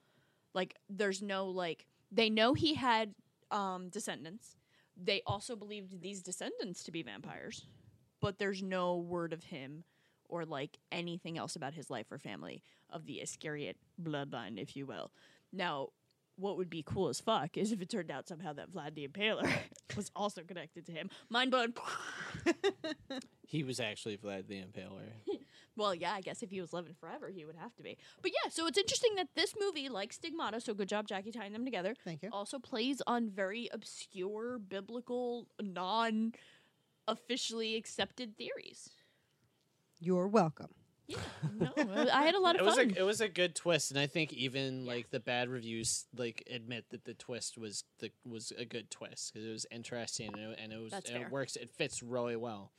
like 0.52 0.76
there's 0.90 1.22
no 1.22 1.46
like 1.46 1.87
they 2.11 2.28
know 2.28 2.55
he 2.55 2.74
had 2.74 3.14
um, 3.52 3.88
descendants. 3.88 4.57
They 4.96 5.22
also 5.26 5.57
believed 5.57 6.02
these 6.02 6.22
descendants 6.22 6.83
to 6.85 6.90
be 6.90 7.02
vampires, 7.02 7.66
but 8.20 8.38
there's 8.38 8.62
no 8.62 8.96
word 8.96 9.33
of 9.33 9.44
him 9.44 9.85
or 10.33 10.47
like 10.47 10.79
anything 10.90 11.37
else 11.37 11.55
about 11.55 11.75
his 11.75 11.90
life 11.90 12.07
or 12.11 12.18
family 12.18 12.62
of 12.88 13.05
the 13.05 13.21
Iscariot 13.21 13.77
bloodline, 14.03 14.59
if 14.59 14.75
you 14.75 14.87
will. 14.87 15.12
Now, 15.53 15.88
what 16.37 16.57
would 16.57 16.71
be 16.71 16.83
cool 16.83 17.09
as 17.09 17.21
fuck 17.21 17.59
is 17.59 17.71
if 17.71 17.83
it 17.83 17.90
turned 17.90 18.11
out 18.11 18.27
somehow 18.27 18.55
that 18.55 18.73
Vlad 18.73 18.95
the 18.95 19.07
Impaler 19.07 19.47
was 19.97 20.11
also 20.16 20.42
connected 20.42 20.87
to 20.87 20.92
him. 20.92 21.11
Mind 21.29 21.51
blown. 21.51 21.75
He 23.53 23.64
was 23.64 23.81
actually 23.81 24.16
Vlad 24.16 24.49
the 24.49 24.62
Impaler. 24.62 25.11
well, 25.77 25.95
yeah, 25.95 26.14
I 26.14 26.23
guess 26.23 26.42
if 26.42 26.49
he 26.49 26.62
was 26.62 26.73
living 26.73 26.95
forever, 26.99 27.29
he 27.29 27.45
would 27.45 27.57
have 27.57 27.75
to 27.77 27.83
be. 27.83 27.99
But 28.23 28.31
yeah, 28.33 28.49
so 28.49 28.66
it's 28.66 28.79
interesting 28.79 29.14
that 29.16 29.29
this 29.37 29.53
movie, 29.61 29.90
like 29.90 30.14
Stigmata, 30.14 30.59
so 30.59 30.73
good 30.73 30.88
job, 30.88 31.07
Jackie, 31.07 31.33
tying 31.33 31.53
them 31.53 31.66
together. 31.66 31.95
Thank 32.03 32.23
you. 32.23 32.31
Also 32.33 32.59
plays 32.59 33.03
on 33.07 33.29
very 33.29 33.68
obscure, 33.71 34.59
biblical, 34.59 35.49
non 35.61 36.33
officially 37.07 37.77
accepted 37.77 38.38
theories. 38.38 38.88
You're 40.03 40.29
welcome. 40.29 40.69
Yeah, 41.07 41.19
No, 41.59 41.71
I 42.12 42.25
had 42.25 42.35
a 42.35 42.41
lot 42.41 42.55
of 42.57 42.61
it 42.62 42.65
was 42.65 42.77
fun. 42.77 42.93
a 42.97 43.01
it 43.01 43.03
was 43.03 43.21
a 43.21 43.29
good 43.29 43.55
twist, 43.55 43.91
and 43.91 44.01
I 44.01 44.07
think 44.07 44.33
even 44.33 44.87
like 44.87 45.11
the 45.11 45.21
bad 45.21 45.49
reviews 45.49 46.07
like 46.17 46.43
admit 46.51 46.87
that 46.91 47.05
the 47.05 47.15
twist 47.15 47.59
was 47.59 47.85
the 47.99 48.11
was 48.25 48.53
a 48.57 48.65
good 48.65 48.91
twist 48.91 49.33
because 49.33 49.47
it 49.47 49.53
was 49.53 49.67
interesting 49.71 50.29
and 50.33 50.53
it, 50.53 50.59
and 50.62 50.73
it 50.73 50.81
was 50.81 50.93
and 50.93 51.23
it 51.23 51.31
works. 51.31 51.57
It 51.57 51.71
fits 51.71 52.03
really 52.03 52.37
well. 52.37 52.73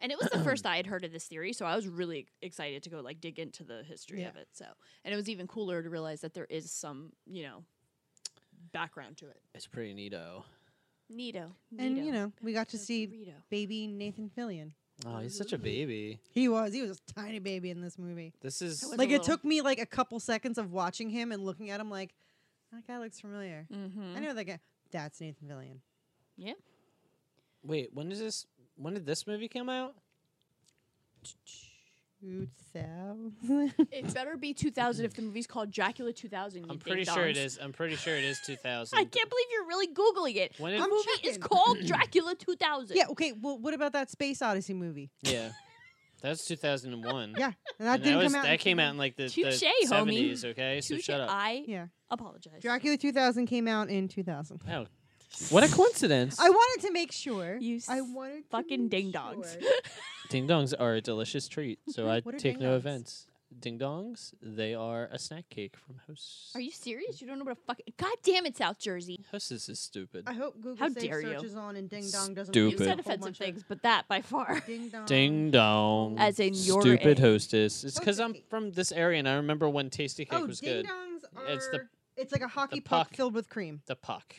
And 0.00 0.12
it 0.12 0.18
was 0.18 0.28
the 0.30 0.38
first 0.44 0.64
I 0.66 0.76
had 0.76 0.86
heard 0.86 1.04
of 1.04 1.12
this 1.12 1.24
theory, 1.26 1.52
so 1.52 1.66
I 1.66 1.74
was 1.76 1.86
really 1.88 2.26
excited 2.42 2.82
to 2.84 2.90
go 2.90 3.00
like 3.00 3.20
dig 3.20 3.38
into 3.38 3.64
the 3.64 3.82
history 3.82 4.22
Yeah. 4.22 4.28
of 4.28 4.36
it. 4.36 4.48
So, 4.52 4.64
and 5.04 5.12
it 5.12 5.16
was 5.16 5.28
even 5.28 5.46
cooler 5.46 5.82
to 5.82 5.90
realize 5.90 6.20
that 6.22 6.34
there 6.34 6.46
is 6.48 6.70
some, 6.70 7.12
you 7.26 7.42
know, 7.44 7.64
background 8.72 9.16
to 9.18 9.26
it. 9.28 9.40
It's 9.54 9.66
pretty 9.66 9.94
neato. 9.94 10.44
Neato. 11.12 11.50
And 11.78 11.96
you 11.98 12.12
know, 12.12 12.32
we 12.42 12.52
got 12.52 12.68
to 12.70 12.78
see 12.78 13.06
burrito. 13.06 13.34
baby 13.50 13.86
Nathan 13.86 14.30
Fillion. 14.36 14.72
Oh, 15.06 15.18
he's 15.18 15.36
such 15.36 15.52
a 15.52 15.58
baby. 15.58 16.18
He 16.30 16.48
was. 16.48 16.72
He 16.72 16.82
was 16.82 16.98
a 16.98 17.12
tiny 17.12 17.38
baby 17.38 17.70
in 17.70 17.80
this 17.80 17.98
movie. 17.98 18.32
This 18.40 18.60
is 18.60 18.82
was 18.82 18.98
Like 18.98 19.08
it 19.10 19.12
little- 19.20 19.26
took 19.26 19.44
me 19.44 19.60
like 19.62 19.78
a 19.78 19.86
couple 19.86 20.18
seconds 20.18 20.58
of 20.58 20.72
watching 20.72 21.08
him 21.10 21.30
and 21.32 21.44
looking 21.44 21.70
at 21.70 21.80
him 21.80 21.88
like 21.90 22.14
that 22.72 22.86
guy 22.86 22.98
looks 22.98 23.20
familiar. 23.20 23.66
Mhm. 23.72 24.16
I 24.16 24.20
know 24.20 24.34
that 24.34 24.44
guy. 24.44 24.58
That's 24.90 25.20
Nathan 25.20 25.48
Fillion. 25.48 25.80
Yeah. 26.36 26.54
Wait, 27.62 27.92
when 27.94 28.10
is 28.10 28.18
this? 28.18 28.46
When 28.76 28.94
did 28.94 29.06
this 29.06 29.26
movie 29.26 29.48
come 29.48 29.68
out? 29.68 29.94
Two 32.20 32.48
thousand. 32.74 33.72
It 33.92 34.12
better 34.12 34.36
be 34.36 34.52
2000 34.52 35.04
if 35.04 35.14
the 35.14 35.22
movie's 35.22 35.46
called 35.46 35.70
Dracula 35.70 36.12
2000. 36.12 36.66
I'm 36.68 36.78
pretty 36.78 37.04
ding 37.04 37.14
sure 37.14 37.26
it 37.28 37.36
dongs. 37.36 37.58
I'm 37.62 37.72
pretty 37.72 37.94
sure 37.96 38.16
it 38.16 38.24
is 38.24 38.40
2000. 38.44 38.98
I 38.98 39.04
can't 39.04 39.30
believe 39.30 39.46
you're 39.52 39.66
really 39.66 39.86
googling 39.88 40.36
it. 40.36 40.52
When 40.58 40.72
the 40.72 40.78
did- 40.78 40.84
I'm 40.84 40.90
movie 40.90 41.28
is 41.28 41.38
called 41.38 41.78
Dracula 41.86 42.34
2000. 42.34 42.96
yeah. 42.96 43.04
Okay. 43.10 43.32
Well, 43.40 43.58
what 43.58 43.72
about 43.74 43.92
that 43.92 44.10
Space 44.10 44.42
Odyssey 44.42 44.74
movie? 44.74 45.10
Yeah, 45.22 45.50
that's 46.22 46.44
2001. 46.46 47.34
Yeah, 47.38 47.46
and 47.46 47.54
that 47.86 47.94
And 47.94 48.02
didn't 48.02 48.18
that 48.18 48.24
was 48.24 48.32
come 48.32 48.40
out. 48.40 48.46
that 48.46 48.58
came 48.58 48.80
out 48.80 48.90
in 48.90 48.98
like 48.98 49.16
the, 49.16 49.24
the 49.24 49.30
Touche, 49.30 49.62
homie. 49.86 50.32
70s. 50.32 50.44
Okay, 50.44 50.80
so 50.80 50.98
shut 50.98 51.20
up. 51.20 51.30
I 51.30 51.62
Yeah. 51.68 51.86
apologize. 52.10 52.60
Dracula 52.60 52.96
2000 52.96 53.46
came 53.46 53.68
out 53.68 53.90
in 53.90 54.08
2000. 54.08 54.60
Oh, 54.68 54.86
what 55.50 55.62
a 55.64 55.68
coincidence! 55.72 56.38
I 56.40 56.48
wanted 56.50 56.86
to 56.86 56.92
make 56.92 57.12
sure. 57.12 57.56
You 57.58 57.80
I 57.88 57.98
s- 57.98 58.04
wanted 58.08 58.42
to 58.42 58.48
fucking 58.50 58.82
make 58.84 58.90
ding 58.90 59.12
dongs. 59.12 59.60
sure. 59.60 59.70
Ding 60.30 60.46
dongs 60.46 60.74
are 60.78 60.94
a 60.94 61.00
delicious 61.00 61.48
treat, 61.48 61.78
so 61.88 62.06
I 62.08 62.20
What 62.20 62.34
are 62.34 62.38
take 62.38 62.58
ding 62.58 62.62
no 62.62 62.72
dongs? 62.74 62.78
offense. 62.78 63.26
Ding 63.60 63.78
dongs, 63.78 64.34
they 64.42 64.74
are 64.74 65.08
a 65.10 65.18
snack 65.18 65.48
cake 65.48 65.74
from 65.74 65.96
Hostess. 66.06 66.52
Are 66.54 66.60
you 66.60 66.70
serious? 66.70 67.22
You 67.22 67.26
don't 67.26 67.38
know 67.38 67.46
what 67.46 67.56
a 67.56 67.60
fuck? 67.66 67.78
God 67.96 68.14
damn 68.22 68.44
it, 68.44 68.54
South 68.58 68.78
Jersey. 68.78 69.24
Hostess 69.30 69.70
is 69.70 69.80
stupid. 69.80 70.24
I 70.26 70.34
hope 70.34 70.56
Google 70.60 70.76
How 70.76 70.88
safe 70.92 71.02
dare 71.08 71.22
you. 71.22 71.28
searches 71.38 71.54
on 71.56 71.76
and 71.76 71.88
Ding 71.88 72.04
Dong 72.10 72.34
doesn't. 72.34 72.52
Stupid. 72.52 72.72
You 72.72 72.78
release 72.78 72.88
said 72.88 73.00
offensive 73.00 73.36
things, 73.38 73.64
but 73.66 73.82
that 73.84 74.06
by 74.06 74.20
far. 74.20 74.60
Ding 74.66 74.90
Dong. 74.90 75.06
Ding 75.06 75.50
dong. 75.50 76.18
As 76.18 76.38
in 76.40 76.52
your 76.52 76.82
stupid 76.82 77.18
A. 77.18 77.22
hostess. 77.22 77.84
It's 77.84 77.98
because 77.98 78.20
I'm 78.20 78.34
cake. 78.34 78.44
from 78.50 78.72
this 78.72 78.92
area, 78.92 79.18
and 79.18 79.26
I 79.28 79.36
remember 79.36 79.66
when 79.70 79.88
TastyKake 79.88 80.28
Oh, 80.30 80.44
was 80.44 80.60
Ding 80.60 80.82
good. 80.82 80.86
Dongs 80.86 81.24
are. 81.34 81.46
It's 81.46 81.68
the- 81.70 81.88
it's 82.18 82.32
like 82.32 82.42
a 82.42 82.48
hockey 82.48 82.76
the 82.76 82.82
puck 82.82 83.08
puck. 83.08 83.16
filled 83.16 83.32
with 83.34 83.48
cream. 83.48 83.80
The 83.86 83.96
puck. 83.96 84.34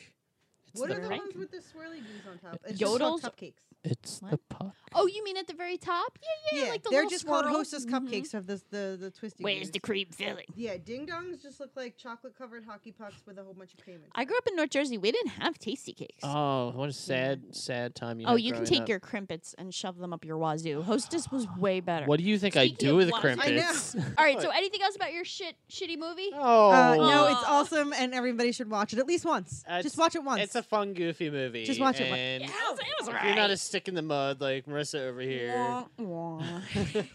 It's 0.72 0.80
what 0.80 0.88
the 0.90 0.96
are 0.96 1.00
the 1.00 1.08
puck. 1.08 1.18
ones 1.18 1.34
with 1.36 1.50
the 1.50 1.58
swirly 1.58 1.96
bees 2.00 2.22
on 2.30 2.38
top? 2.38 2.60
It's 2.64 2.80
Yodels? 2.80 3.20
cupcakes. 3.22 3.54
It's 3.82 4.18
the 4.18 4.38
puck. 4.50 4.74
Oh, 4.94 5.06
you 5.06 5.24
mean 5.24 5.38
at 5.38 5.46
the 5.46 5.54
very 5.54 5.78
top? 5.78 6.18
Yeah, 6.20 6.28
yeah, 6.58 6.64
Yeah, 6.64 6.70
like 6.70 6.82
the 6.82 6.90
they're 6.90 6.98
little 6.98 7.10
just 7.10 7.26
called 7.26 7.44
swirl. 7.46 7.54
Hostess 7.56 7.86
Mhm. 7.86 7.90
cupcakes 7.90 8.34
of 8.34 8.46
this 8.46 8.62
the 8.70 8.98
the 9.00 9.10
twisty. 9.10 9.42
Where's 9.42 9.58
beans. 9.60 9.70
the 9.70 9.78
cream 9.80 10.08
filling? 10.10 10.44
Yeah, 10.54 10.76
Ding 10.76 11.06
Dongs 11.06 11.40
just 11.42 11.60
look 11.60 11.70
like 11.76 11.96
chocolate 11.96 12.36
covered 12.36 12.64
hockey 12.66 12.92
pucks 12.92 13.22
with 13.26 13.38
a 13.38 13.42
whole 13.44 13.54
bunch 13.54 13.72
of 13.72 13.82
cream. 13.82 13.96
in 13.96 14.10
I 14.14 14.24
grew 14.26 14.36
up 14.36 14.46
in 14.46 14.54
North 14.56 14.68
Jersey. 14.68 14.98
We 14.98 15.10
didn't 15.12 15.30
have 15.30 15.58
TastyKakes. 15.58 16.18
Oh, 16.24 16.72
what 16.74 16.90
a 16.90 16.92
sad, 16.92 17.54
sad 17.56 17.94
time 17.94 18.20
you 18.20 18.26
oh, 18.28 18.36
you 18.36 18.52
can 18.52 18.66
take 18.66 18.82
up. 18.82 18.88
your 18.90 19.00
Krimpets 19.00 19.54
and 19.56 19.72
shove 19.74 19.96
them 19.96 20.12
up 20.12 20.26
your 20.26 20.36
wazoo. 20.36 20.82
Hostess 20.82 21.30
was 21.30 21.46
way 21.56 21.80
better. 21.80 22.04
What 22.04 22.18
do 22.18 22.24
you 22.26 22.38
think 22.38 22.56
I 22.58 22.66
Speaking 22.66 22.88
do 22.88 22.96
with 22.96 23.06
the 23.06 23.12
wazoo- 23.14 23.38
I 23.40 23.50
know. 23.50 23.62
Krimpets? 23.62 24.14
All 24.18 24.24
right, 24.24 24.40
so 24.42 24.50
anything 24.50 24.82
else 24.82 24.94
about 24.96 25.14
your 25.14 25.24
shit 25.24 25.56
shitty 25.70 25.96
movie? 25.98 26.30
Oh, 26.34 26.70
Uh, 26.70 26.96
no, 26.96 27.26
it's 27.28 27.44
awesome, 27.46 27.94
and 27.94 28.12
everybody 28.12 28.52
should 28.52 28.68
watch 28.70 28.92
it 28.92 28.98
at 28.98 29.06
least 29.06 29.24
once. 29.24 29.62
It's- 29.66 29.84
Just 29.84 29.96
watch 29.96 30.14
it 30.14 30.22
once. 30.22 30.52
It's 30.60 30.66
a 30.66 30.68
fun, 30.68 30.94
goofy 30.94 31.30
movie. 31.30 31.64
Just 31.64 31.80
watch 31.80 32.00
it 32.00 32.04
and 32.12 32.42
Yeah, 32.42 32.48
it 32.48 32.70
was, 32.70 32.78
it 32.78 32.86
was 33.00 33.08
if. 33.08 33.24
You're 33.26 33.34
not 33.36 33.50
a 33.50 33.56
stick 33.56 33.88
in 33.88 33.94
the 33.94 34.02
mud 34.02 34.40
like 34.40 34.66
Marissa 34.66 35.00
over 35.08 35.20
here. 35.20 35.54
Wah, 35.56 35.84
wah. 35.98 36.38
no, 36.44 36.52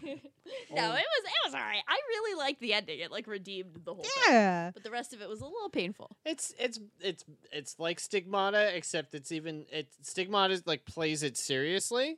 it 0.10 0.20
was 0.72 1.24
it 1.26 1.46
was 1.46 1.54
alright. 1.54 1.84
I 1.88 2.00
really 2.08 2.38
liked 2.40 2.60
the 2.62 2.74
ending. 2.74 3.00
It 3.00 3.12
like 3.12 3.28
redeemed 3.28 3.80
the 3.84 3.94
whole 3.94 4.04
thing. 4.04 4.12
yeah. 4.34 4.72
But 4.74 4.84
the 4.84 4.92
rest 4.92 5.14
of 5.14 5.22
it 5.22 5.30
was 5.30 5.42
a 5.42 5.46
little 5.46 5.70
painful. 5.70 6.12
It's 6.26 6.54
it's 6.60 6.80
it's 7.00 7.24
it's 7.52 7.76
like 7.80 8.00
Stigmata, 8.00 8.76
except 8.76 9.14
it's 9.16 9.32
even 9.32 9.66
it 9.72 9.88
Stigmata 10.02 10.62
like 10.66 10.86
plays 10.86 11.24
it 11.24 11.38
seriously. 11.38 12.18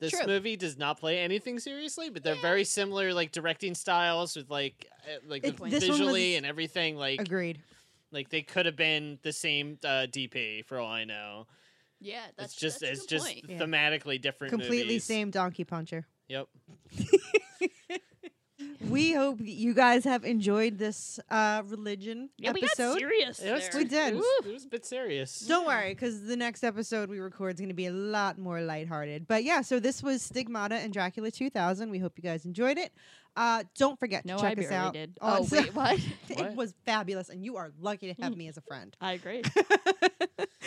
This 0.00 0.12
True. 0.12 0.26
movie 0.26 0.56
does 0.56 0.78
not 0.78 1.00
play 1.00 1.18
anything 1.18 1.58
seriously, 1.58 2.08
but 2.08 2.22
they're 2.22 2.36
very 2.36 2.62
similar, 2.62 3.12
like 3.12 3.32
directing 3.32 3.74
styles 3.74 4.36
with 4.36 4.48
like 4.48 4.86
uh, 5.06 5.18
like 5.26 5.44
It- 5.44 5.56
the 5.56 5.64
this 5.64 5.82
one 5.82 5.90
was- 5.90 5.98
visually 5.98 6.36
and 6.36 6.46
everything. 6.46 6.96
Like 6.96 7.20
Agreed. 7.20 7.58
Like 8.12 8.30
they 8.30 8.42
could 8.42 8.66
have 8.66 8.76
been 8.76 9.18
the 9.22 9.32
same 9.32 9.78
uh, 9.84 10.06
DP 10.10 10.64
for 10.64 10.78
all 10.78 10.90
I 10.90 11.04
know. 11.04 11.46
Yeah, 12.00 12.20
that's 12.36 12.52
it's 12.52 12.60
just 12.60 12.80
that's 12.80 12.90
a 12.90 12.92
it's 12.92 13.00
good 13.02 13.08
just 13.08 13.26
point. 13.26 13.44
Yeah. 13.48 13.58
thematically 13.58 14.20
different. 14.20 14.52
Completely 14.52 14.84
movies. 14.84 15.04
same 15.04 15.30
donkey 15.30 15.64
puncher. 15.64 16.06
Yep. 16.28 16.48
We 18.80 19.12
hope 19.12 19.38
you 19.40 19.74
guys 19.74 20.04
have 20.04 20.24
enjoyed 20.24 20.78
this 20.78 21.18
uh, 21.30 21.62
religion 21.66 22.30
Yeah, 22.38 22.52
we 22.52 22.60
got 22.60 22.70
episode. 22.70 22.98
serious. 22.98 23.38
It 23.40 23.52
was, 23.52 23.68
there. 23.68 23.78
We 23.80 23.84
did. 23.88 24.12
It 24.14 24.16
was, 24.16 24.46
it 24.46 24.52
was 24.52 24.64
a 24.64 24.68
bit 24.68 24.86
serious. 24.86 25.40
Don't 25.40 25.66
worry, 25.66 25.94
because 25.94 26.22
the 26.24 26.36
next 26.36 26.62
episode 26.62 27.10
we 27.10 27.18
record 27.18 27.54
is 27.54 27.60
going 27.60 27.70
to 27.70 27.74
be 27.74 27.86
a 27.86 27.92
lot 27.92 28.38
more 28.38 28.60
lighthearted. 28.62 29.26
But 29.26 29.42
yeah, 29.42 29.62
so 29.62 29.80
this 29.80 30.02
was 30.02 30.22
Stigmata 30.22 30.76
and 30.76 30.92
Dracula 30.92 31.30
2000. 31.32 31.90
We 31.90 31.98
hope 31.98 32.12
you 32.16 32.22
guys 32.22 32.44
enjoyed 32.44 32.78
it. 32.78 32.92
Uh, 33.36 33.64
don't 33.76 33.98
forget 33.98 34.24
No, 34.24 34.36
to 34.36 34.42
check 34.42 34.58
I 34.58 34.62
us 34.62 34.68
barely 34.68 34.74
out. 34.86 34.92
did. 34.94 35.18
on 35.20 35.38
Oh, 35.42 35.48
wait, 35.50 35.74
what? 35.74 35.98
it 36.28 36.38
What? 36.38 36.54
was 36.56 36.74
fabulous, 36.86 37.28
and 37.30 37.44
you 37.44 37.56
are 37.56 37.72
lucky 37.80 38.12
to 38.12 38.22
have 38.22 38.36
me 38.36 38.48
as 38.48 38.56
a 38.56 38.62
friend. 38.62 38.96
I 39.00 39.12
agree. 39.12 39.42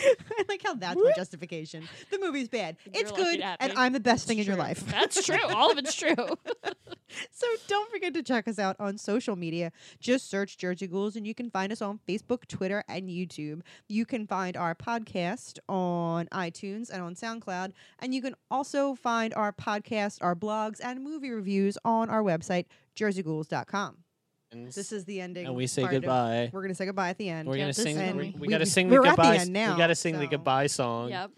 I 0.38 0.44
like 0.48 0.62
how 0.62 0.74
that's 0.74 0.96
my 0.96 1.12
justification. 1.16 1.88
The 2.10 2.18
movie's 2.18 2.48
bad. 2.48 2.76
You're 2.84 3.02
it's 3.02 3.12
good, 3.12 3.40
and. 3.40 3.72
I'm 3.76 3.92
the 3.92 4.00
best 4.00 4.26
thing 4.26 4.38
It's 4.38 4.46
in 4.46 4.52
your 4.54 4.62
life. 4.62 4.84
That's 4.86 5.24
true. 5.24 5.42
All 5.48 5.70
of 5.70 5.78
it's 5.78 5.94
true. 5.94 6.14
So 7.30 7.46
don't 7.68 7.90
forget 7.90 8.14
to 8.14 8.22
check 8.22 8.48
us 8.48 8.58
out 8.58 8.76
on 8.80 8.96
social 8.96 9.36
media. 9.36 9.72
Just 10.00 10.30
search 10.30 10.56
Jersey 10.56 10.86
Ghouls 10.86 11.16
and 11.16 11.26
you 11.26 11.34
can 11.34 11.50
find 11.50 11.70
us 11.70 11.82
on 11.82 12.00
Facebook, 12.08 12.46
Twitter, 12.48 12.82
and 12.88 13.08
YouTube. 13.08 13.60
You 13.88 14.06
can 14.06 14.26
find 14.26 14.56
our 14.56 14.74
podcast 14.74 15.58
on 15.68 16.26
iTunes 16.28 16.90
and 16.90 17.02
on 17.02 17.14
SoundCloud. 17.14 17.72
And 17.98 18.14
you 18.14 18.22
can 18.22 18.34
also 18.50 18.94
find 18.94 19.34
our 19.34 19.52
podcast, 19.52 20.18
our 20.22 20.34
blogs, 20.34 20.80
and 20.82 21.02
movie 21.04 21.30
reviews 21.30 21.76
on 21.84 22.08
our 22.08 22.22
website, 22.22 22.66
jerseyghouls.com. 22.96 23.98
This 24.54 24.92
is 24.92 25.04
the 25.04 25.20
ending. 25.20 25.46
and 25.46 25.54
we 25.54 25.66
say 25.66 25.82
part 25.82 25.94
of- 25.94 26.02
goodbye. 26.02 26.50
we're 26.52 26.60
going 26.60 26.70
to 26.70 26.74
say 26.74 26.86
goodbye 26.86 27.10
at 27.10 27.18
the 27.18 27.28
end. 27.28 27.48
We're 27.48 27.56
Yeah, 27.56 27.62
gonna 27.62 27.68
this 27.72 27.82
sing. 27.82 27.96
is 27.98 28.14
We, 28.14 28.22
me. 28.22 28.34
we 28.34 28.40
We- 28.40 28.48
gotta 28.48 28.62
we- 28.62 28.66
sing 28.70 28.88
we're 28.90 29.02
the 29.02 29.08
at 29.08 29.16
the 29.16 29.22
goodbye. 29.22 29.36
end 29.36 29.52
now, 29.52 29.72
we 29.72 29.78
gotta 29.78 29.94
sing 29.94 30.14
the 30.18 30.24
so- 30.24 30.30
goodbye 30.30 30.66
song. 30.66 31.08
yep. 31.10 31.30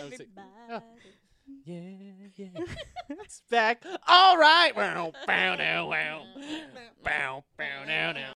Everybody. 0.00 0.24
Yeah, 1.64 1.80
yeah. 2.36 2.64
it's 3.10 3.42
back. 3.50 3.84
All 4.06 4.38
right. 4.38 4.74
Wow, 4.74 5.12
bow, 5.26 5.54
now, 5.56 5.88
wow. 5.88 6.22
Bow, 7.04 7.44
bow, 7.58 7.84
now, 7.86 8.12
now. 8.12 8.32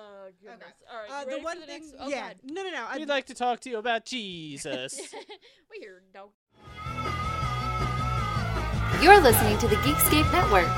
Oh 0.00 0.30
goodness. 0.42 0.68
All 0.90 0.98
right. 0.98 1.26
Uh, 1.26 1.30
you 1.30 1.38
the 1.38 1.44
one 1.44 1.56
for 1.56 1.60
the 1.60 1.66
thing, 1.66 1.82
next? 1.82 1.94
Oh, 1.98 2.08
yeah, 2.08 2.28
God. 2.28 2.36
no, 2.44 2.62
no, 2.62 2.70
no. 2.70 2.86
I, 2.88 2.98
We'd 2.98 3.08
like 3.08 3.26
to 3.26 3.34
talk 3.34 3.60
to 3.60 3.70
you 3.70 3.78
about 3.78 4.04
Jesus. 4.06 4.98
Weird. 5.70 6.04
No. 6.14 6.30
You're 9.02 9.20
listening 9.20 9.58
to 9.58 9.68
the 9.68 9.76
Geekscape 9.76 10.30
Network. 10.32 10.68